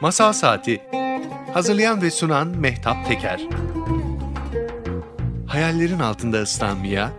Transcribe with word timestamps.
Masal 0.00 0.32
Saati 0.32 0.80
Hazırlayan 1.54 2.02
ve 2.02 2.10
sunan 2.10 2.48
Mehtap 2.48 3.08
Teker 3.08 3.40
Hayallerin 5.46 5.98
altında 5.98 6.42
ıslanmaya, 6.42 7.12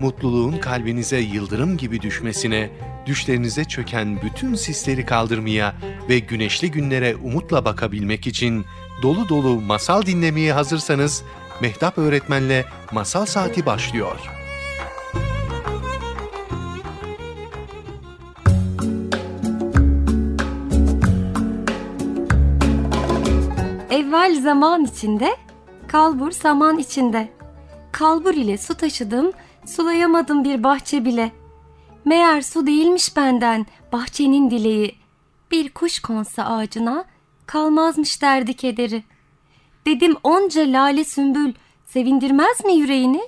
mutluluğun 0.00 0.58
kalbinize 0.58 1.18
yıldırım 1.18 1.76
gibi 1.76 2.02
düşmesine, 2.02 2.70
düşlerinize 3.06 3.64
çöken 3.64 4.22
bütün 4.22 4.54
sisleri 4.54 5.06
kaldırmaya 5.06 5.74
ve 6.08 6.18
güneşli 6.18 6.70
günlere 6.70 7.16
umutla 7.16 7.64
bakabilmek 7.64 8.26
için 8.26 8.64
dolu 9.02 9.28
dolu 9.28 9.60
masal 9.60 10.02
dinlemeye 10.02 10.52
hazırsanız 10.52 11.22
Mehtap 11.60 11.98
Öğretmen'le 11.98 12.64
Masal 12.92 13.26
Saati 13.26 13.66
başlıyor. 13.66 14.37
Evvel 24.28 24.42
zaman 24.42 24.84
içinde, 24.84 25.36
kalbur 25.88 26.30
saman 26.30 26.78
içinde. 26.78 27.32
Kalbur 27.92 28.34
ile 28.34 28.58
su 28.58 28.74
taşıdım, 28.74 29.32
sulayamadım 29.66 30.44
bir 30.44 30.62
bahçe 30.62 31.04
bile. 31.04 31.32
Meğer 32.04 32.42
su 32.42 32.66
değilmiş 32.66 33.16
benden 33.16 33.66
bahçenin 33.92 34.50
dileği. 34.50 34.94
Bir 35.50 35.68
kuş 35.68 35.98
konsa 35.98 36.44
ağacına, 36.44 37.04
kalmazmış 37.46 38.22
derdi 38.22 38.54
kederi. 38.54 39.02
Dedim 39.86 40.16
onca 40.22 40.62
lale 40.62 41.04
sümbül, 41.04 41.52
sevindirmez 41.86 42.64
mi 42.64 42.74
yüreğini? 42.74 43.22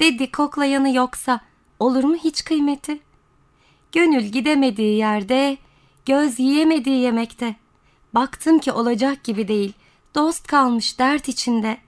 Dedi 0.00 0.32
koklayanı 0.32 0.94
yoksa, 0.94 1.40
olur 1.78 2.04
mu 2.04 2.16
hiç 2.16 2.44
kıymeti? 2.44 3.00
Gönül 3.92 4.22
gidemediği 4.22 4.96
yerde, 4.96 5.56
göz 6.06 6.38
yiyemediği 6.38 7.00
yemekte. 7.00 7.56
Baktım 8.14 8.58
ki 8.58 8.72
olacak 8.72 9.24
gibi 9.24 9.48
değil, 9.48 9.72
dost 10.18 10.46
kalmış 10.46 10.98
dert 10.98 11.28
içinde. 11.28 11.78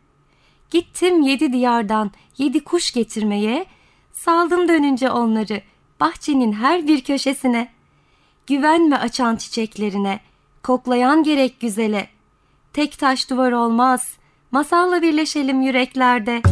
Gittim 0.70 1.22
yedi 1.22 1.52
diyardan 1.52 2.10
yedi 2.38 2.64
kuş 2.64 2.92
getirmeye, 2.92 3.66
saldım 4.12 4.68
dönünce 4.68 5.10
onları 5.10 5.62
bahçenin 6.00 6.52
her 6.52 6.86
bir 6.86 7.04
köşesine. 7.04 7.68
Güvenme 8.46 8.96
açan 8.96 9.36
çiçeklerine, 9.36 10.20
koklayan 10.62 11.22
gerek 11.22 11.60
güzele. 11.60 12.08
Tek 12.72 12.98
taş 12.98 13.30
duvar 13.30 13.52
olmaz, 13.52 14.16
masalla 14.50 15.02
birleşelim 15.02 15.62
yüreklerde. 15.62 16.42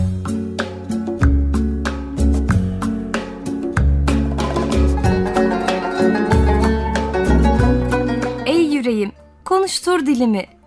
Ey 8.47 8.65
yüreğim, 8.65 9.13
konuştur 9.45 10.07
dilimi. 10.07 10.58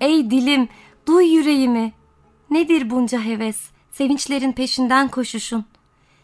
Ey 0.00 0.30
dilim, 0.30 0.68
duy 1.06 1.26
yüreğimi. 1.26 1.92
Nedir 2.50 2.90
bunca 2.90 3.20
heves, 3.20 3.70
sevinçlerin 3.92 4.52
peşinden 4.52 5.08
koşuşun? 5.08 5.64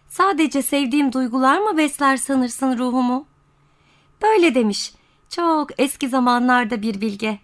Sadece 0.09 0.63
sevdiğim 0.63 1.13
duygular 1.13 1.59
mı 1.59 1.77
besler 1.77 2.17
sanırsın 2.17 2.79
ruhumu? 2.79 3.27
Böyle 4.23 4.55
demiş 4.55 4.93
çok 5.29 5.81
eski 5.81 6.09
zamanlarda 6.09 6.83
bir 6.83 7.01
bilge. 7.01 7.39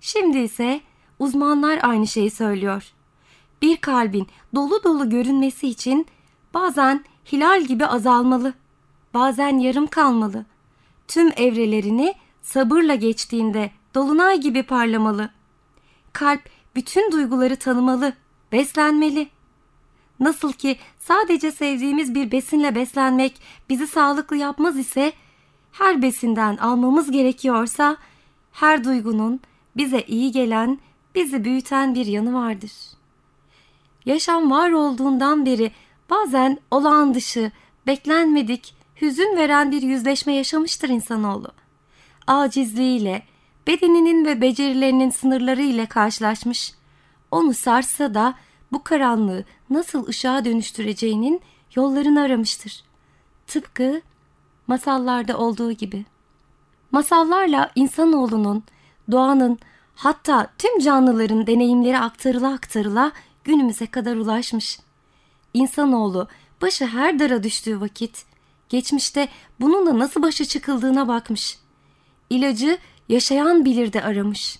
Şimdi 0.00 0.38
ise 0.38 0.80
uzmanlar 1.18 1.78
aynı 1.82 2.06
şeyi 2.06 2.30
söylüyor. 2.30 2.92
Bir 3.62 3.76
kalbin 3.76 4.26
dolu 4.54 4.84
dolu 4.84 5.10
görünmesi 5.10 5.68
için 5.68 6.06
bazen 6.54 7.04
hilal 7.32 7.62
gibi 7.62 7.86
azalmalı, 7.86 8.54
bazen 9.14 9.58
yarım 9.58 9.86
kalmalı. 9.86 10.44
Tüm 11.08 11.32
evrelerini 11.36 12.14
sabırla 12.42 12.94
geçtiğinde 12.94 13.70
dolunay 13.94 14.40
gibi 14.40 14.62
parlamalı. 14.62 15.30
Kalp 16.14 16.40
bütün 16.74 17.12
duyguları 17.12 17.56
tanımalı, 17.56 18.12
beslenmeli. 18.52 19.28
Nasıl 20.20 20.52
ki 20.52 20.76
sadece 20.98 21.52
sevdiğimiz 21.52 22.14
bir 22.14 22.32
besinle 22.32 22.74
beslenmek 22.74 23.40
bizi 23.68 23.86
sağlıklı 23.86 24.36
yapmaz 24.36 24.78
ise, 24.78 25.12
her 25.72 26.02
besinden 26.02 26.56
almamız 26.56 27.10
gerekiyorsa, 27.10 27.96
her 28.52 28.84
duygunun 28.84 29.40
bize 29.76 30.00
iyi 30.00 30.32
gelen, 30.32 30.78
bizi 31.14 31.44
büyüten 31.44 31.94
bir 31.94 32.06
yanı 32.06 32.34
vardır. 32.34 32.72
Yaşam 34.04 34.50
var 34.50 34.70
olduğundan 34.70 35.46
beri 35.46 35.72
bazen 36.10 36.58
olağan 36.70 37.14
dışı, 37.14 37.52
beklenmedik, 37.86 38.74
hüzün 39.00 39.36
veren 39.36 39.70
bir 39.70 39.82
yüzleşme 39.82 40.34
yaşamıştır 40.34 40.88
insanoğlu. 40.88 41.48
Acizliğiyle, 42.26 43.22
bedeninin 43.66 44.24
ve 44.24 44.40
becerilerinin 44.40 45.10
sınırları 45.10 45.62
ile 45.62 45.86
karşılaşmış, 45.86 46.72
onu 47.30 47.54
sarsa 47.54 48.14
da 48.14 48.34
bu 48.72 48.84
karanlığı 48.84 49.44
nasıl 49.70 50.06
ışığa 50.06 50.44
dönüştüreceğinin 50.44 51.40
yollarını 51.76 52.20
aramıştır. 52.20 52.84
Tıpkı 53.46 54.00
masallarda 54.66 55.38
olduğu 55.38 55.72
gibi. 55.72 56.04
Masallarla 56.92 57.70
insanoğlunun, 57.74 58.64
doğanın, 59.10 59.58
hatta 59.94 60.46
tüm 60.58 60.78
canlıların 60.78 61.46
deneyimleri 61.46 61.98
aktarıla 61.98 62.52
aktarıla 62.52 63.12
günümüze 63.44 63.86
kadar 63.86 64.16
ulaşmış. 64.16 64.78
İnsanoğlu 65.54 66.28
başı 66.62 66.86
her 66.86 67.18
dara 67.18 67.42
düştüğü 67.42 67.80
vakit, 67.80 68.24
geçmişte 68.68 69.28
bununla 69.60 69.98
nasıl 69.98 70.22
başa 70.22 70.44
çıkıldığına 70.44 71.08
bakmış. 71.08 71.58
İlacı 72.30 72.78
yaşayan 73.08 73.64
bilir 73.64 73.92
de 73.92 74.02
aramış. 74.02 74.58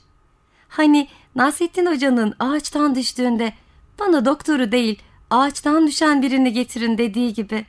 Hani 0.68 1.08
Nasrettin 1.34 1.86
Hoca'nın 1.86 2.34
ağaçtan 2.38 2.94
düştüğünde 2.94 3.52
bana 3.98 4.24
doktoru 4.24 4.72
değil 4.72 5.02
ağaçtan 5.30 5.86
düşen 5.86 6.22
birini 6.22 6.52
getirin 6.52 6.98
dediği 6.98 7.34
gibi. 7.34 7.66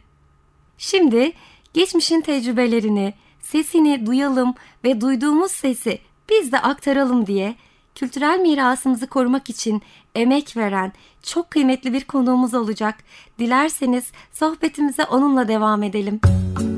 Şimdi 0.78 1.32
geçmişin 1.74 2.22
tecrübelerini, 2.22 3.14
sesini 3.42 4.06
duyalım 4.06 4.54
ve 4.84 5.02
duyduğumuz 5.02 5.52
sesi 5.52 6.00
biz 6.30 6.52
de 6.52 6.60
aktaralım 6.60 7.28
diye 7.28 7.56
kültürel 7.96 8.40
mirasımızı 8.40 9.08
korumak 9.08 9.50
için 9.50 9.82
emek 10.16 10.58
veren 10.58 10.94
çok 11.24 11.52
kıymetli 11.52 11.94
bir 11.94 12.04
konuğumuz 12.04 12.54
olacak. 12.54 12.96
Dilerseniz 13.40 14.12
sohbetimize 14.32 15.06
onunla 15.06 15.48
devam 15.48 15.84
edelim. 15.84 16.22
Bugün 16.24 16.75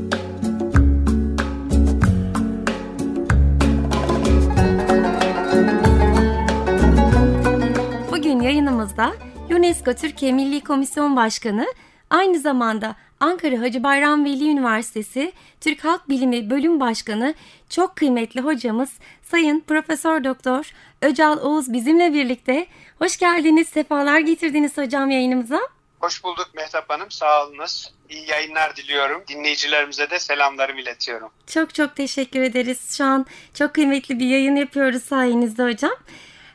yayınımızda 8.48 9.14
UNESCO 9.50 9.94
Türkiye 9.94 10.32
Milli 10.32 10.64
Komisyon 10.64 11.16
Başkanı, 11.16 11.66
aynı 12.10 12.40
zamanda 12.40 12.96
Ankara 13.20 13.60
Hacı 13.60 13.84
Bayram 13.84 14.26
Veli 14.26 14.50
Üniversitesi 14.50 15.32
Türk 15.62 15.86
Halk 15.86 16.10
Bilimi 16.10 16.50
Bölüm 16.50 16.80
Başkanı 16.80 17.34
çok 17.70 17.96
kıymetli 17.96 18.42
hocamız 18.42 18.90
Sayın 19.24 19.60
Profesör 19.60 20.24
Doktor 20.24 20.72
Öcal 21.02 21.38
Oğuz 21.38 21.74
bizimle 21.74 22.14
birlikte. 22.14 22.68
Hoş 23.00 23.18
geldiniz, 23.18 23.70
sefalar 23.70 24.20
getirdiniz 24.20 24.78
hocam 24.78 25.10
yayınımıza. 25.10 25.60
Hoş 26.00 26.24
bulduk 26.24 26.50
Mehtap 26.56 26.90
Hanım, 26.90 27.12
sağ 27.12 27.48
olunuz. 27.48 27.94
İyi 28.10 28.30
yayınlar 28.30 28.76
diliyorum. 28.76 29.24
Dinleyicilerimize 29.28 30.10
de 30.10 30.20
selamlarımı 30.20 30.82
iletiyorum. 30.82 31.30
Çok 31.48 31.74
çok 31.74 31.96
teşekkür 31.96 32.42
ederiz. 32.42 32.98
Şu 32.98 33.06
an 33.06 33.26
çok 33.54 33.74
kıymetli 33.74 34.20
bir 34.20 34.26
yayın 34.26 34.56
yapıyoruz 34.56 35.04
sayenizde 35.04 35.64
hocam. 35.64 35.96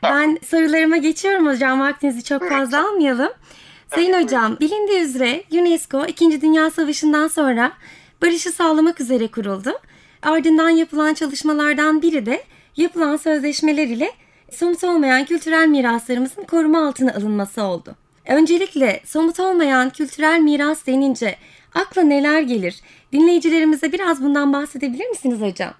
Ben 0.03 0.39
sorularıma 0.47 0.97
geçiyorum 0.97 1.47
hocam. 1.47 1.79
Vaktinizi 1.79 2.23
çok 2.23 2.49
fazla 2.49 2.87
almayalım. 2.89 3.31
Sayın 3.95 4.23
hocam, 4.23 4.59
bilindiği 4.59 4.99
üzere 4.99 5.43
UNESCO 5.51 6.05
2. 6.05 6.41
Dünya 6.41 6.69
Savaşı'ndan 6.69 7.27
sonra 7.27 7.71
barışı 8.21 8.51
sağlamak 8.51 9.01
üzere 9.01 9.27
kuruldu. 9.27 9.71
Ardından 10.21 10.69
yapılan 10.69 11.13
çalışmalardan 11.13 12.01
biri 12.01 12.25
de 12.25 12.43
yapılan 12.77 13.17
sözleşmeler 13.17 13.87
ile 13.87 14.11
somut 14.51 14.83
olmayan 14.83 15.25
kültürel 15.25 15.67
miraslarımızın 15.67 16.43
koruma 16.43 16.87
altına 16.87 17.13
alınması 17.13 17.63
oldu. 17.63 17.95
Öncelikle 18.27 19.01
somut 19.05 19.39
olmayan 19.39 19.89
kültürel 19.89 20.39
miras 20.39 20.85
denince 20.87 21.35
akla 21.75 22.01
neler 22.01 22.41
gelir? 22.41 22.81
Dinleyicilerimize 23.13 23.91
biraz 23.91 24.23
bundan 24.23 24.53
bahsedebilir 24.53 25.05
misiniz 25.09 25.41
hocam? 25.41 25.73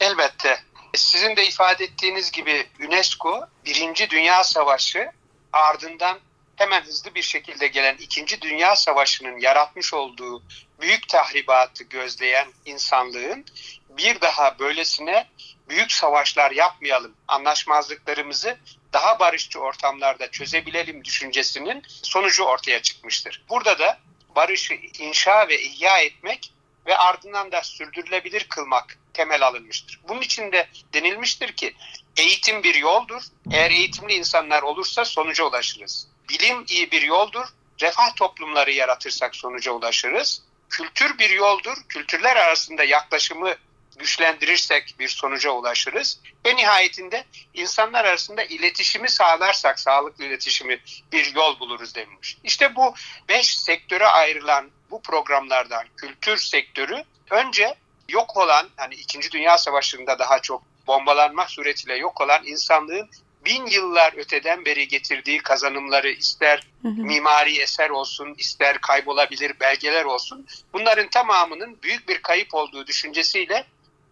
Elbette. 0.00 0.56
Sizin 0.94 1.36
de 1.36 1.46
ifade 1.46 1.84
ettiğiniz 1.84 2.32
gibi 2.32 2.66
UNESCO 2.86 3.46
Birinci 3.64 4.10
Dünya 4.10 4.44
Savaşı 4.44 5.10
ardından 5.52 6.18
hemen 6.56 6.82
hızlı 6.82 7.14
bir 7.14 7.22
şekilde 7.22 7.66
gelen 7.66 7.96
İkinci 7.96 8.42
Dünya 8.42 8.76
Savaşı'nın 8.76 9.38
yaratmış 9.38 9.94
olduğu 9.94 10.42
büyük 10.80 11.08
tahribatı 11.08 11.84
gözleyen 11.84 12.48
insanlığın 12.64 13.44
bir 13.88 14.20
daha 14.20 14.58
böylesine 14.58 15.28
büyük 15.68 15.92
savaşlar 15.92 16.50
yapmayalım, 16.50 17.16
anlaşmazlıklarımızı 17.28 18.58
daha 18.92 19.18
barışçı 19.18 19.60
ortamlarda 19.60 20.30
çözebilelim 20.30 21.04
düşüncesinin 21.04 21.82
sonucu 22.02 22.44
ortaya 22.44 22.82
çıkmıştır. 22.82 23.44
Burada 23.48 23.78
da 23.78 23.98
barışı 24.36 24.74
inşa 24.98 25.48
ve 25.48 25.62
ihya 25.62 25.98
etmek 25.98 26.52
ve 26.86 26.96
ardından 26.96 27.52
da 27.52 27.62
sürdürülebilir 27.62 28.44
kılmak 28.44 28.98
temel 29.14 29.46
alınmıştır. 29.46 30.00
Bunun 30.08 30.20
için 30.20 30.52
de 30.52 30.68
denilmiştir 30.94 31.52
ki 31.52 31.74
eğitim 32.16 32.62
bir 32.62 32.74
yoldur. 32.74 33.22
Eğer 33.52 33.70
eğitimli 33.70 34.14
insanlar 34.14 34.62
olursa 34.62 35.04
sonuca 35.04 35.44
ulaşırız. 35.44 36.08
Bilim 36.28 36.64
iyi 36.68 36.90
bir 36.90 37.02
yoldur. 37.02 37.46
Refah 37.80 38.16
toplumları 38.16 38.70
yaratırsak 38.70 39.36
sonuca 39.36 39.72
ulaşırız. 39.72 40.42
Kültür 40.70 41.18
bir 41.18 41.30
yoldur. 41.30 41.76
Kültürler 41.88 42.36
arasında 42.36 42.84
yaklaşımı 42.84 43.54
güçlendirirsek 43.98 44.94
bir 44.98 45.08
sonuca 45.08 45.50
ulaşırız. 45.50 46.20
Ve 46.46 46.56
nihayetinde 46.56 47.24
insanlar 47.54 48.04
arasında 48.04 48.42
iletişimi 48.42 49.10
sağlarsak, 49.10 49.80
sağlıklı 49.80 50.24
iletişimi 50.24 50.80
bir 51.12 51.34
yol 51.34 51.60
buluruz 51.60 51.94
denilmiş. 51.94 52.38
İşte 52.44 52.76
bu 52.76 52.94
beş 53.28 53.58
sektöre 53.58 54.06
ayrılan 54.06 54.70
bu 54.90 55.02
programlardan 55.02 55.86
kültür 55.96 56.36
sektörü 56.36 57.04
önce 57.30 57.74
yok 58.10 58.36
olan, 58.36 58.68
hani 58.76 58.94
İkinci 58.94 59.30
Dünya 59.30 59.58
Savaşı'nda 59.58 60.18
daha 60.18 60.42
çok 60.42 60.62
bombalanmak 60.86 61.50
suretiyle 61.50 61.96
yok 61.96 62.20
olan 62.20 62.46
insanlığın 62.46 63.10
bin 63.44 63.66
yıllar 63.66 64.12
öteden 64.16 64.64
beri 64.64 64.88
getirdiği 64.88 65.38
kazanımları 65.38 66.10
ister 66.10 66.66
mimari 66.82 67.58
eser 67.58 67.90
olsun, 67.90 68.34
ister 68.38 68.80
kaybolabilir 68.80 69.60
belgeler 69.60 70.04
olsun 70.04 70.46
bunların 70.72 71.08
tamamının 71.08 71.78
büyük 71.82 72.08
bir 72.08 72.22
kayıp 72.22 72.54
olduğu 72.54 72.86
düşüncesiyle 72.86 73.66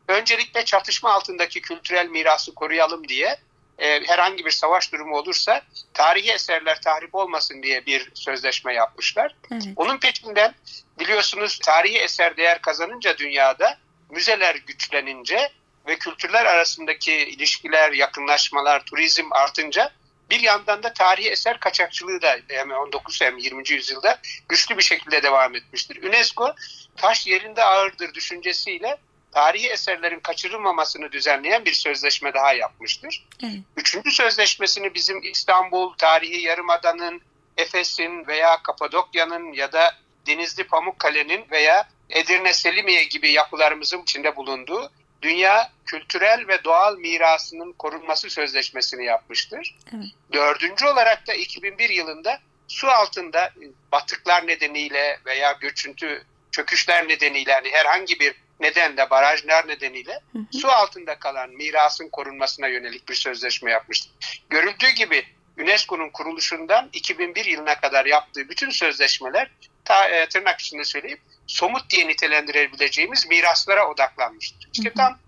öncelikle 0.08 0.64
çatışma 0.64 1.12
altındaki 1.12 1.60
kültürel 1.60 2.08
mirası 2.08 2.54
koruyalım 2.54 3.08
diye 3.08 3.38
e, 3.78 4.06
herhangi 4.06 4.44
bir 4.44 4.50
savaş 4.50 4.92
durumu 4.92 5.16
olursa 5.16 5.62
tarihi 5.94 6.32
eserler 6.32 6.80
tahrip 6.80 7.14
olmasın 7.14 7.62
diye 7.62 7.86
bir 7.86 8.10
sözleşme 8.14 8.74
yapmışlar. 8.74 9.34
Evet. 9.52 9.64
Onun 9.76 9.98
peşinden 9.98 10.54
biliyorsunuz 10.98 11.58
tarihi 11.58 11.98
eser 11.98 12.36
değer 12.36 12.60
kazanınca 12.60 13.18
dünyada 13.18 13.78
müzeler 14.10 14.54
güçlenince 14.54 15.52
ve 15.86 15.98
kültürler 15.98 16.46
arasındaki 16.46 17.12
ilişkiler, 17.12 17.92
yakınlaşmalar, 17.92 18.84
turizm 18.84 19.32
artınca 19.32 19.92
bir 20.30 20.40
yandan 20.40 20.82
da 20.82 20.92
tarihi 20.92 21.30
eser 21.30 21.60
kaçakçılığı 21.60 22.22
da 22.22 22.36
hem 22.48 22.70
19 22.70 23.20
hem 23.20 23.38
20. 23.38 23.70
yüzyılda 23.70 24.20
güçlü 24.48 24.76
bir 24.76 24.82
şekilde 24.82 25.22
devam 25.22 25.54
etmiştir. 25.54 26.02
UNESCO 26.02 26.54
taş 26.96 27.26
yerinde 27.26 27.64
ağırdır 27.64 28.14
düşüncesiyle 28.14 28.98
tarihi 29.32 29.68
eserlerin 29.68 30.20
kaçırılmamasını 30.20 31.12
düzenleyen 31.12 31.64
bir 31.64 31.72
sözleşme 31.72 32.34
daha 32.34 32.52
yapmıştır. 32.52 33.26
Evet. 33.42 33.60
Üçüncü 33.76 34.10
sözleşmesini 34.10 34.94
bizim 34.94 35.22
İstanbul, 35.22 35.94
tarihi 35.94 36.42
Yarımada'nın, 36.42 37.22
Efes'in 37.56 38.26
veya 38.26 38.62
Kapadokya'nın 38.62 39.52
ya 39.52 39.72
da 39.72 39.94
Denizli 40.28 40.64
Pamukkale'nin 40.64 41.46
veya 41.50 41.88
Edirne 42.10 42.54
Selimiye 42.54 43.04
gibi 43.04 43.32
yapılarımızın 43.32 44.02
içinde 44.02 44.36
bulunduğu 44.36 44.90
Dünya 45.22 45.70
Kültürel 45.86 46.48
ve 46.48 46.64
Doğal 46.64 46.96
Mirasının 46.96 47.72
Korunması 47.72 48.30
Sözleşmesi'ni 48.30 49.04
yapmıştır. 49.04 49.76
Evet. 49.94 50.06
Dördüncü 50.32 50.86
olarak 50.86 51.26
da 51.26 51.34
2001 51.34 51.90
yılında 51.90 52.40
su 52.68 52.88
altında 52.88 53.52
batıklar 53.92 54.46
nedeniyle 54.46 55.20
veya 55.26 55.52
göçüntü 55.52 56.24
çöküşler 56.50 57.08
nedeniyle 57.08 57.50
yani 57.50 57.68
herhangi 57.72 58.20
bir 58.20 58.34
nedenle 58.60 59.10
barajlar 59.10 59.68
nedeniyle 59.68 60.20
hı 60.32 60.38
hı. 60.38 60.58
su 60.58 60.68
altında 60.68 61.18
kalan 61.18 61.50
mirasın 61.50 62.08
korunmasına 62.08 62.68
yönelik 62.68 63.08
bir 63.08 63.14
sözleşme 63.14 63.70
yapmıştır. 63.70 64.12
Görüldüğü 64.50 64.90
gibi 64.90 65.24
UNESCO'nun 65.58 66.10
kuruluşundan 66.10 66.88
2001 66.92 67.44
yılına 67.44 67.80
kadar 67.80 68.06
yaptığı 68.06 68.48
bütün 68.48 68.70
sözleşmeler 68.70 69.50
ta, 69.88 70.08
e, 70.08 70.28
tırnak 70.28 70.60
içinde 70.60 70.84
söyleyip 70.84 71.20
somut 71.46 71.90
diye 71.90 72.08
nitelendirebileceğimiz 72.08 73.26
miraslara 73.26 73.88
odaklanmıştır. 73.88 74.68
İşte 74.72 74.92
tam 74.96 75.18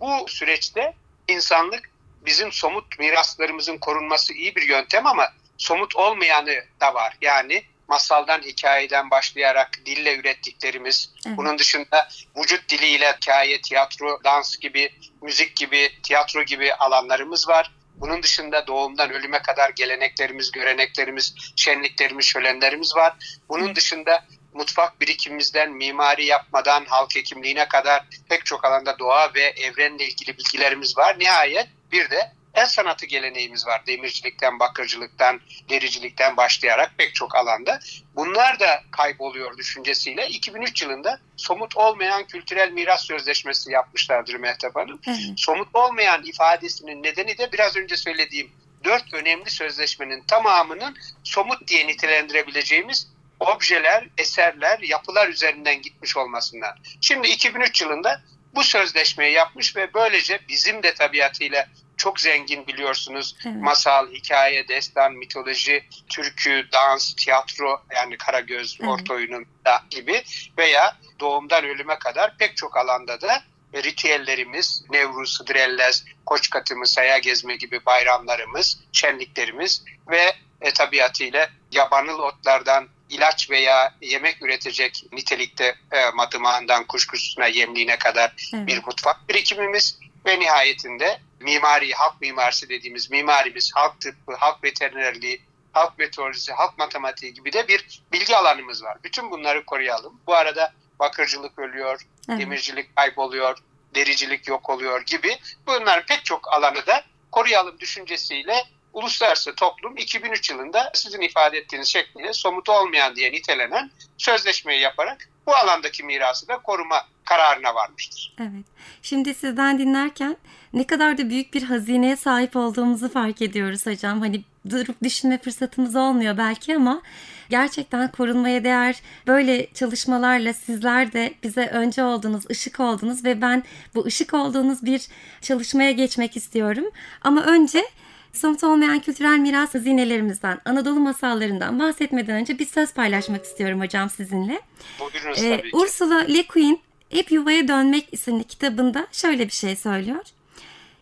bu 0.00 0.28
süreçte 0.28 0.94
insanlık 1.28 1.90
bizim 2.26 2.52
somut 2.52 2.98
miraslarımızın 2.98 3.78
korunması 3.78 4.34
iyi 4.34 4.56
bir 4.56 4.62
yöntem 4.62 5.06
ama 5.06 5.32
somut 5.58 5.96
olmayanı 5.96 6.64
da 6.80 6.94
var. 6.94 7.16
Yani 7.20 7.64
masaldan, 7.88 8.40
hikayeden 8.42 9.10
başlayarak 9.10 9.70
dille 9.86 10.16
ürettiklerimiz, 10.16 11.12
evet. 11.26 11.36
bunun 11.36 11.58
dışında 11.58 12.08
vücut 12.36 12.68
diliyle 12.68 13.12
hikaye, 13.12 13.60
tiyatro, 13.60 14.24
dans 14.24 14.58
gibi, 14.58 14.92
müzik 15.22 15.56
gibi, 15.56 15.90
tiyatro 16.02 16.42
gibi 16.42 16.74
alanlarımız 16.74 17.48
var. 17.48 17.70
Bunun 18.00 18.22
dışında 18.22 18.66
doğumdan 18.66 19.10
ölüme 19.10 19.42
kadar 19.42 19.70
geleneklerimiz, 19.70 20.50
göreneklerimiz, 20.50 21.34
şenliklerimiz, 21.56 22.26
şölenlerimiz 22.26 22.96
var. 22.96 23.14
Bunun 23.48 23.76
dışında 23.76 24.24
mutfak 24.54 25.00
birikimimizden 25.00 25.72
mimari 25.72 26.24
yapmadan 26.24 26.84
halk 26.84 27.16
hekimliğine 27.16 27.68
kadar 27.68 28.04
pek 28.28 28.46
çok 28.46 28.64
alanda 28.64 28.98
doğa 28.98 29.34
ve 29.34 29.42
evrenle 29.42 30.04
ilgili 30.04 30.38
bilgilerimiz 30.38 30.96
var. 30.98 31.18
Nihayet 31.18 31.68
bir 31.92 32.10
de 32.10 32.32
el 32.54 32.66
sanatı 32.66 33.06
geleneğimiz 33.06 33.66
var. 33.66 33.82
Demircilikten, 33.86 34.58
bakırcılıktan, 34.58 35.40
dericilikten 35.68 36.36
başlayarak 36.36 36.92
pek 36.98 37.14
çok 37.14 37.36
alanda. 37.36 37.80
Bunlar 38.16 38.60
da 38.60 38.82
kayboluyor 38.90 39.56
düşüncesiyle 39.56 40.28
2003 40.28 40.82
yılında 40.82 41.20
somut 41.36 41.76
olmayan 41.76 42.26
kültürel 42.26 42.72
miras 42.72 43.04
sözleşmesi 43.04 43.72
yapmışlardır 43.72 44.34
Mehtap 44.34 44.76
Hanım. 44.76 45.00
Evet. 45.06 45.18
Somut 45.36 45.68
olmayan 45.74 46.24
ifadesinin 46.24 47.02
nedeni 47.02 47.38
de 47.38 47.52
biraz 47.52 47.76
önce 47.76 47.96
söylediğim 47.96 48.50
dört 48.84 49.14
önemli 49.14 49.50
sözleşmenin 49.50 50.22
tamamının 50.22 50.96
somut 51.24 51.68
diye 51.68 51.86
nitelendirebileceğimiz 51.86 53.08
objeler, 53.40 54.08
eserler, 54.18 54.78
yapılar 54.78 55.28
üzerinden 55.28 55.82
gitmiş 55.82 56.16
olmasından. 56.16 56.76
Şimdi 57.00 57.28
2003 57.28 57.82
yılında 57.82 58.22
bu 58.54 58.64
sözleşmeyi 58.64 59.34
yapmış 59.34 59.76
ve 59.76 59.94
böylece 59.94 60.40
bizim 60.48 60.82
de 60.82 60.94
tabiatıyla 60.94 61.68
çok 62.00 62.20
zengin 62.20 62.66
biliyorsunuz. 62.66 63.36
Evet. 63.46 63.56
Masal, 63.56 64.08
hikaye, 64.08 64.68
destan, 64.68 65.12
mitoloji, 65.12 65.84
türkü, 66.08 66.68
dans, 66.72 67.14
tiyatro 67.14 67.82
yani 67.94 68.16
Karagöz, 68.16 68.78
evet. 68.80 68.90
Orta 68.90 69.14
Oyun'un 69.14 69.46
da 69.64 69.82
gibi 69.90 70.22
veya 70.58 70.96
doğumdan 71.20 71.64
ölüme 71.64 71.98
kadar 71.98 72.36
pek 72.38 72.56
çok 72.56 72.76
alanda 72.76 73.20
da 73.20 73.42
ritüellerimiz, 73.74 74.84
Nevruz, 74.90 75.40
Hıdrellez, 75.40 76.04
Koçkatımı, 76.26 76.86
Saya 76.86 77.18
Gezme 77.18 77.56
gibi 77.56 77.86
bayramlarımız, 77.86 78.80
şenliklerimiz 78.92 79.84
ve 80.10 80.32
e, 80.60 80.70
tabiatıyla 80.72 81.50
yabanıl 81.72 82.18
otlardan 82.18 82.88
ilaç 83.08 83.50
veya 83.50 83.94
yemek 84.00 84.42
üretecek 84.42 85.04
nitelikte 85.12 85.74
e, 85.92 86.10
matımağından 86.14 86.86
kuşkusuna 86.86 87.46
yemliğine 87.46 87.98
kadar 87.98 88.34
evet. 88.54 88.66
bir 88.66 88.82
mutfak 88.86 89.28
birikimimiz 89.28 89.98
ve 90.26 90.40
nihayetinde 90.40 91.20
mimari, 91.40 91.92
halk 91.92 92.20
mimarisi 92.20 92.68
dediğimiz 92.68 93.10
mimarimiz, 93.10 93.70
halk 93.74 94.00
tıbbı, 94.00 94.34
halk 94.34 94.64
veterinerliği, 94.64 95.42
halk 95.72 95.98
meteorolojisi, 95.98 96.52
halk 96.52 96.78
matematiği 96.78 97.34
gibi 97.34 97.52
de 97.52 97.68
bir 97.68 98.02
bilgi 98.12 98.36
alanımız 98.36 98.82
var. 98.82 98.98
Bütün 99.04 99.30
bunları 99.30 99.64
koruyalım. 99.64 100.20
Bu 100.26 100.34
arada 100.34 100.72
bakırcılık 100.98 101.58
ölüyor, 101.58 102.00
evet. 102.28 102.40
demircilik 102.40 102.96
kayboluyor, 102.96 103.58
dericilik 103.94 104.48
yok 104.48 104.70
oluyor 104.70 105.02
gibi 105.06 105.38
bunların 105.66 106.06
pek 106.06 106.24
çok 106.24 106.52
alanı 106.52 106.86
da 106.86 107.04
koruyalım 107.32 107.80
düşüncesiyle 107.80 108.64
uluslararası 108.92 109.54
toplum 109.54 109.96
2003 109.96 110.50
yılında 110.50 110.90
sizin 110.94 111.20
ifade 111.20 111.58
ettiğiniz 111.58 111.88
şekliyle 111.88 112.32
somut 112.32 112.68
olmayan 112.68 113.16
diye 113.16 113.32
nitelenen 113.32 113.90
sözleşmeyi 114.18 114.80
yaparak 114.80 115.28
bu 115.46 115.54
alandaki 115.54 116.02
mirası 116.02 116.48
da 116.48 116.58
koruma 116.58 117.06
kararına 117.24 117.74
varmıştır. 117.74 118.34
Evet. 118.40 118.66
Şimdi 119.02 119.34
sizden 119.34 119.78
dinlerken 119.78 120.36
ne 120.72 120.86
kadar 120.86 121.18
da 121.18 121.30
büyük 121.30 121.54
bir 121.54 121.62
hazineye 121.62 122.16
sahip 122.16 122.56
olduğumuzu 122.56 123.08
fark 123.08 123.42
ediyoruz 123.42 123.86
hocam. 123.86 124.20
Hani 124.20 124.42
durup 124.70 125.02
düşünme 125.02 125.38
fırsatımız 125.38 125.96
olmuyor 125.96 126.38
belki 126.38 126.76
ama 126.76 127.02
gerçekten 127.50 128.12
korunmaya 128.12 128.64
değer 128.64 129.02
böyle 129.26 129.66
çalışmalarla 129.74 130.52
sizler 130.52 131.12
de 131.12 131.34
bize 131.42 131.66
önce 131.66 132.04
oldunuz, 132.04 132.50
ışık 132.50 132.80
oldunuz 132.80 133.24
ve 133.24 133.42
ben 133.42 133.64
bu 133.94 134.04
ışık 134.04 134.34
olduğunuz 134.34 134.84
bir 134.84 135.06
çalışmaya 135.40 135.92
geçmek 135.92 136.36
istiyorum. 136.36 136.84
Ama 137.22 137.42
önce 137.42 137.84
somut 138.32 138.64
olmayan 138.64 138.98
kültürel 138.98 139.38
miras 139.38 139.74
hazinelerimizden, 139.74 140.58
Anadolu 140.64 141.00
masallarından 141.00 141.78
bahsetmeden 141.78 142.40
önce 142.40 142.58
bir 142.58 142.66
söz 142.66 142.92
paylaşmak 142.92 143.44
istiyorum 143.44 143.80
hocam 143.80 144.10
sizinle. 144.10 144.60
Buyurunuz 145.00 145.42
ee, 145.42 145.56
tabii 145.56 145.70
ki. 145.70 145.76
Ursula 145.76 146.18
Le 146.18 146.42
Guin 146.42 146.80
Hep 147.10 147.32
Yuvaya 147.32 147.68
Dönmek 147.68 148.08
isimli 148.12 148.44
kitabında 148.44 149.06
şöyle 149.12 149.46
bir 149.46 149.52
şey 149.52 149.76
söylüyor. 149.76 150.24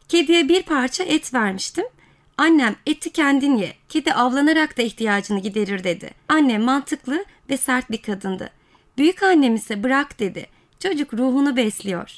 Kediye 0.09 0.49
bir 0.49 0.63
parça 0.63 1.05
et 1.05 1.35
vermiştim. 1.35 1.85
Annem 2.39 2.77
eti 2.87 3.11
kendin 3.11 3.57
ye. 3.57 3.73
Kedi 3.89 4.13
avlanarak 4.13 4.79
da 4.79 4.83
ihtiyacını 4.83 5.39
giderir 5.39 5.85
dedi. 5.85 6.11
Annem 6.29 6.63
mantıklı 6.63 7.25
ve 7.51 7.57
sert 7.57 7.91
bir 7.91 8.03
kadındı. 8.03 8.51
Büyük 8.99 9.23
annem 9.23 9.55
ise 9.55 9.83
bırak 9.83 10.21
dedi. 10.21 10.47
Çocuk 10.83 11.15
ruhunu 11.15 11.57
besliyor. 11.57 12.11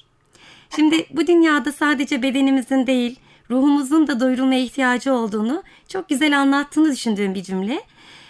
Şimdi 0.76 1.07
bu 1.11 1.26
dünyada 1.26 1.73
sadece 1.73 2.23
bedenimizin 2.23 2.87
değil, 2.87 3.19
ruhumuzun 3.50 4.07
da 4.07 4.21
doyurulmaya 4.21 4.61
ihtiyacı 4.61 5.12
olduğunu 5.12 5.62
çok 5.88 6.09
güzel 6.09 6.40
anlattığını 6.40 6.92
düşündüğüm 6.92 7.35
bir 7.35 7.42
cümle. 7.42 7.80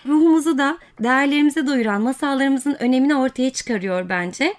Ruhumuzu 0.07 0.59
da 0.59 0.79
değerlerimize 1.01 1.67
doyuran 1.67 2.03
masallarımızın 2.03 2.77
önemini 2.81 3.15
ortaya 3.15 3.51
çıkarıyor 3.51 4.09
bence. 4.09 4.55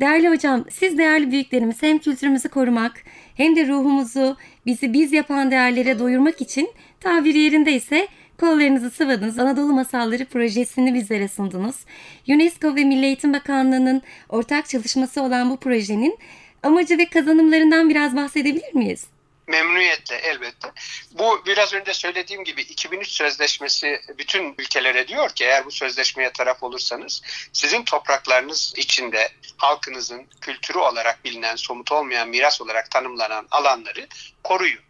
Değerli 0.00 0.28
hocam, 0.28 0.64
siz 0.70 0.98
değerli 0.98 1.30
büyüklerimiz 1.30 1.82
hem 1.82 1.98
kültürümüzü 1.98 2.48
korumak 2.48 2.92
hem 3.34 3.56
de 3.56 3.68
ruhumuzu 3.68 4.36
bizi 4.66 4.92
biz 4.92 5.12
yapan 5.12 5.50
değerlere 5.50 5.98
doyurmak 5.98 6.40
için 6.40 6.70
tabiri 7.00 7.38
yerindeyse 7.38 8.08
kollarınızı 8.40 8.90
sıvadınız. 8.90 9.38
Anadolu 9.38 9.72
Masalları 9.72 10.24
projesini 10.24 10.94
bizlere 10.94 11.28
sundunuz. 11.28 11.76
UNESCO 12.28 12.76
ve 12.76 12.84
Milli 12.84 13.06
Eğitim 13.06 13.32
Bakanlığı'nın 13.32 14.02
ortak 14.28 14.68
çalışması 14.68 15.22
olan 15.22 15.50
bu 15.50 15.56
projenin 15.56 16.18
amacı 16.62 16.98
ve 16.98 17.06
kazanımlarından 17.06 17.90
biraz 17.90 18.16
bahsedebilir 18.16 18.74
miyiz? 18.74 19.17
Memnuniyetle 19.48 20.16
elbette. 20.16 20.72
Bu 21.10 21.46
biraz 21.46 21.74
önce 21.74 21.94
söylediğim 21.94 22.44
gibi 22.44 22.62
2003 22.62 23.08
sözleşmesi 23.08 24.02
bütün 24.18 24.54
ülkelere 24.58 25.08
diyor 25.08 25.30
ki 25.30 25.44
eğer 25.44 25.64
bu 25.64 25.70
sözleşmeye 25.70 26.32
taraf 26.32 26.62
olursanız 26.62 27.22
sizin 27.52 27.84
topraklarınız 27.84 28.72
içinde 28.76 29.28
halkınızın 29.56 30.26
kültürü 30.40 30.78
olarak 30.78 31.24
bilinen 31.24 31.56
somut 31.56 31.92
olmayan 31.92 32.28
miras 32.28 32.60
olarak 32.60 32.90
tanımlanan 32.90 33.46
alanları 33.50 34.08
koruyun 34.44 34.88